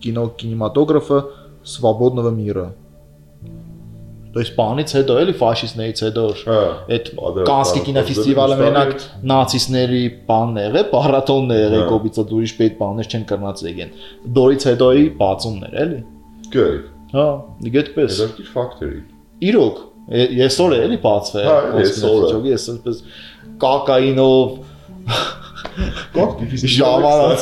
[0.00, 1.24] кино կինեմատոգրաֆը
[1.64, 2.74] свободного мира։
[4.34, 6.58] То есть բանից հետո էլի ֆաշիստներից հետո Հա։
[6.94, 8.92] այդ Ադեր- Կանսկի կինոֆեստիվալը Ադեր- մենակ
[9.30, 13.90] նացիստների բանն է եղել, պարատոնն է եղել, Հա։ կոպիցա դուրիշ պետ բաներ չեն կրնած եկեն։
[14.38, 16.00] Դորից հետոյի բացումներ էլի։
[16.54, 16.80] Good.
[17.10, 17.26] Հա,
[17.70, 19.00] իգետպես։ Հետաքրքիր ֆակտորի։
[19.50, 19.76] Իրոք,
[20.20, 22.96] ե- այսօր է էլի բացվել։ Հա, այսօր է։ Ճոգի այսպես
[23.66, 24.46] կակայինով
[26.14, 27.40] Կոկ դիֆիստ Ժամանակ։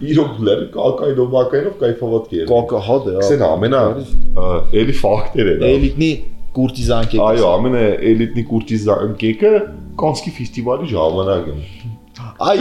[0.00, 3.80] իրոք լերի կակայնով մակայնով կայֆավատ կերել։ Կակա հա դե։ Քսեն ամենա
[4.80, 6.10] էլի ֆակտեր են։ Էլիտնի
[6.56, 9.52] կուրտիզան կեքը։ Այո, ամենա էլիտնի կուրտիզան կեքը
[10.00, 11.98] կանսկի ֆեստիվալի ժամանակն է։
[12.40, 12.56] Այ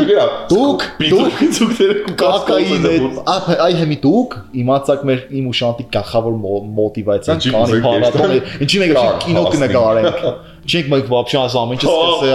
[0.51, 2.85] դուք դուք դուք կակային
[3.33, 6.35] այդ այ հիմի դուք իմացակ մեր իմ ու շանտի գախավոր
[6.79, 10.27] մոտիվացիան կանի փառատոնը ինչի՞ մենք կինո կնկարենք
[10.69, 12.33] չենք մենք բաբշան ասամ ինչպես է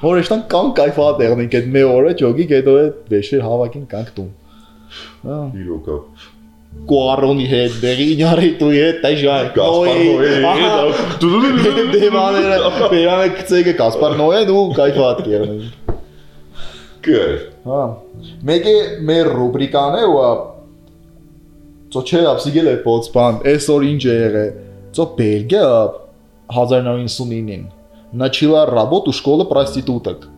[0.00, 4.28] Որեշտան կան կայֆա տեղնենք այդ մի օրը ճոգի գետո է վեշեր հավաքին կանք տուն
[5.24, 5.96] Հա Իրոքա։
[6.90, 10.68] Կուարոնի հետ դեղի ինյարի դու հետ տեժայ Գասպար Նոյե։
[11.24, 11.40] Դու
[11.96, 15.64] դեմաները բերանը կցեգը Կասպար Նոյեն ու կայֆա կերնեն
[17.00, 17.82] Good։ Հա։
[18.50, 18.76] Մեկը
[19.08, 20.24] մեր ռուբրիկան է ու
[21.90, 24.50] ծո չէ ապսիգել է պոծպան, այսօր ինչ է եղել։
[24.94, 25.66] Ծո Բելգիա
[26.54, 27.64] 1999-ին
[28.12, 30.28] начала работу школа проституток.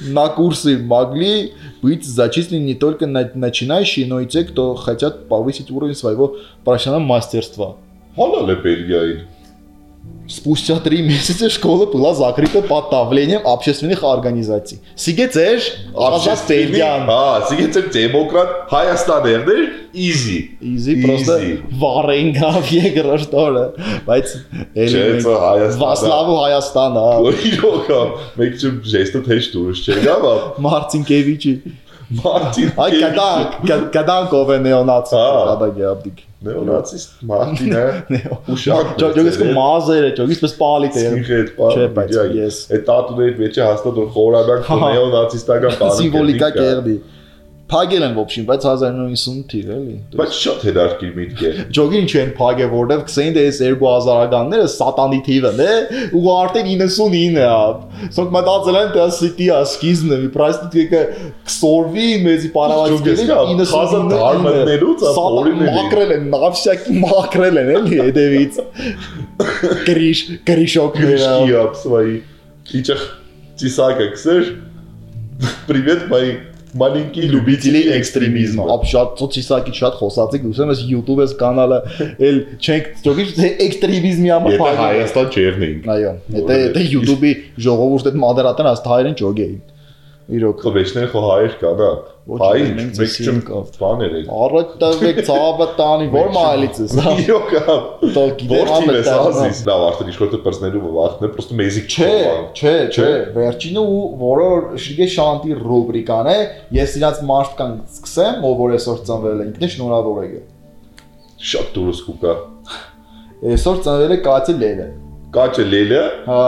[0.00, 5.94] На курсы могли быть зачислены не только начинающие, но и те, кто хотят повысить уровень
[5.94, 7.76] своего профессионального мастерства.
[8.16, 9.22] Hala le peljaid.
[10.29, 14.79] Спустя три месяца школа была закрыта под давлением общественных организаций.
[14.95, 17.07] Сигецеш, Азат Бельгиан.
[17.09, 23.65] Հա, սիգեց դեմոկրատ Հայաստան երներ easy։ Իզի պրոստը Easy։ վառեն գավ երկրորդ օրը,
[24.05, 24.35] բայց
[24.69, 27.99] էլի Չէ, մենք ծո Հայաստանը։ Վասլավու Հայաստան, հա, Իրոքա,
[28.37, 30.33] մեկ չեմ ժեստը թեժ դուրս չէ, գավա։
[30.69, 31.53] Մարտինկևիչի։
[32.19, 33.57] Մարտին։ Այ կդանք,
[33.97, 37.82] կդանք ով է նեոնացի, Հա։ կդանք աբդիկ։ Նեոնացիստ Մարտինը։
[38.54, 43.34] Ուշակ։ Ճոգիս կո մազերը, ճոգիս պես պալի դե։ Սիգետ, Չէ, բայց պա։ ես- Այդ տատուների
[43.44, 46.96] մեջ է հաստատ որ խորաբակ Հա։ նեոնացիստական բանը։ Սիմվոլիկա կերդի։
[47.69, 52.31] Փագել են ոբշին, բայց 1998 թիվ էլի։ Բայց շատ հետաքրքիր միտք է։ Ջոգին ինչ են
[52.39, 55.75] փագե որտեվ կսեին դե այս 2000-ականները սատանի թիվն է
[56.17, 61.03] ու արդեն 99 է ապ սոկ մտածել են դա սիտի ասկիզն է պրաստիկը
[61.45, 63.39] կսորվի մեզի Ջոգես կա,
[63.69, 68.61] խազը դարմատներուց, ապ օրիների։ մակրել են նավշակի մակրել են էլի հետևից
[69.85, 72.19] գրիշ գրիշոկները Крышки ап свои.
[72.81, 73.09] Իջախ
[73.61, 74.53] ծիսակը քսեր։
[75.69, 76.33] Привет, мои
[76.73, 81.79] маленькие любители экстремизма։ ապ շատ ծոցիսակի շատ խոսածիկ ուսեմ ես YouTube-ես կանալը
[82.29, 83.25] էլ չենք ջոգի
[83.65, 87.33] էքստրեմիզմի համար Եթե փագել Հայաստան չերնեինք։ Այո, եթե եթե YouTube-ի
[87.65, 89.59] ժողովուրդը այդ մոդերատորն աստ հայերեն ճոգեին։
[90.29, 91.79] Իրոք։ Խոբեշներ խո հայեր կան,
[92.24, 96.78] Ոչ, մենք մեկ ձեսի չեմ ենք, ավ։ բաներ է։ Առաջ տվեք ցավը տանի, որ մայլից
[96.80, 97.52] է, հա։ Իրոք,
[98.14, 102.08] Տո գիտեմ ես ասիս։ Լավ, արդեն իշխորտը պրսնելու վախն է, պրոստը մեզիկ Չէ,
[102.56, 104.48] չէ, չէ, վերջինը ու որը
[104.86, 106.40] շիգե շանտի ռուբրիկան է,
[106.80, 110.44] ես իրաց մարդկան սկսեմ, ով որ այսօր ծնվել է, ինքն է շնորհավոր է։
[111.52, 112.36] Շատ դուրս կուկա։
[113.52, 114.92] Այսօր ծնվել է Կատի Լելը։
[115.34, 116.40] Կաչը լելը։ Հա։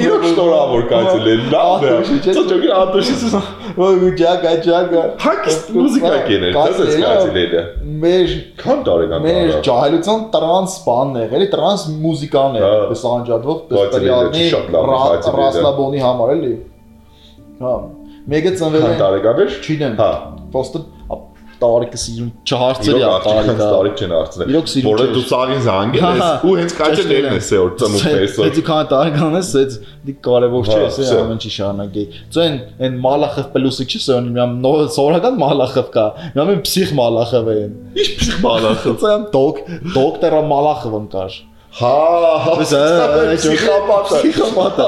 [0.00, 3.22] Իրոք շնորհավոր կաչը լելը։ Լավ է։ Ատոշի, չէ՞։ Ծո ջոգի ատոշից
[3.80, 3.88] Ո
[4.20, 7.62] ջագա ջագա։ հակիստ մուզիկա կեներ։ Կաթ Դες Լելը կաչը լելը։
[8.04, 13.04] Մեր Քան տարեկան Մեր տարա։ ջահելության տրանս բանն է, էլի տրանս մուզիկան է, Հա։ պես
[13.10, 16.52] անջատվող, պես դա- ռասլաբոնի համար էլի։
[17.60, 17.74] Հա։
[18.30, 20.10] Մեկը ծնվել Քան է տարեկան էր։ չինեն։ Հա։
[20.50, 20.80] Պոստը
[21.60, 25.62] տարիքը սիրուն չհարցրի Իրոք տարի աղջիկան դա։ տարիք չեն արցնել։ Իրոք սիրուն Որը դու ցաղին
[25.66, 26.74] զանգել Հա, ես հա։ ու հենց
[27.10, 29.76] լելն է։ է սեոր ծնուկ այսօր։ Հետի քան տարեկան է, սեծ
[30.10, 32.04] դի կարևոր չէ, Հա, վсё։ ամեն չի շարունակի։
[32.36, 36.06] Ձեն այն մալախով պլյուսը չի սոն, միամ նոր սորական մալախով կա։
[36.40, 37.58] այն փսիխ մալախով է։
[38.00, 39.62] Ինչ պիսք բալախը։ Ձեն դոկ
[40.00, 41.38] դոկտորա մալախով կար։
[41.80, 41.90] Հա,
[42.44, 44.86] հա։ Պսիխոպատը։ Պսիխոպատը։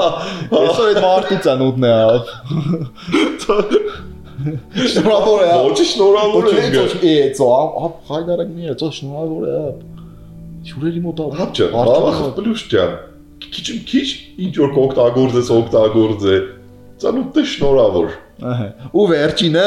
[0.59, 1.93] Այսօր այդ մարդու ցանոթն է
[4.33, 7.49] Շնորհավոր է։ ավ։ Ոչ շնորհավոր Ոչ եմ։ է, է, ծո,
[7.83, 9.77] ավ, հայդարակ մի է, ծո շնորհավոր է ավ։
[10.69, 12.93] Շուրերի մոտ Հապճան, բալախը պլյուս ջան։
[13.43, 14.07] Քիչ քիչ
[14.47, 16.37] ինչ որ կօգտագործես, օգտագործե։
[17.03, 18.13] Ծանոթ է շնորհավոր։
[18.53, 19.65] Ահա։ Ու վերջինը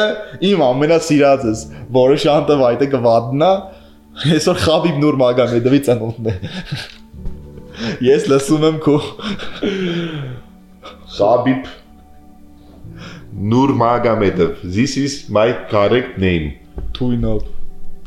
[0.51, 1.64] իմ ամենասիրածս,
[1.97, 3.51] որը շանտը վայտը կվատնա,
[4.37, 6.37] այսօր Խաբիբ Նուրմագամեդովի ծնունդն է։
[8.07, 8.97] Ես լսում եմ քո
[11.17, 11.69] Խաբիբ
[13.37, 16.55] Նուրմագամեդով։ This is my correct name։
[16.97, 17.43] թույնով։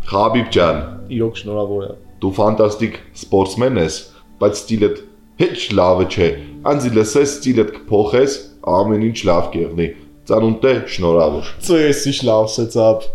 [0.09, 0.80] Խաբիբ ջան,
[1.13, 1.91] Իրոք շնորհավոր է։
[2.23, 3.97] դու ֆանտաստիկ սպորտսմեն ես,
[4.41, 5.03] բայց ստիլդ
[5.43, 6.30] հեչ լավը չէ։
[6.73, 8.39] Անձի լսես ստիլդ կփոխես,
[8.80, 9.88] ամեն ինչ լավ կեղնի։
[10.32, 13.07] Ծանոթ է շնորհավոր։ Ծո ես ինչ լավ սեցապ։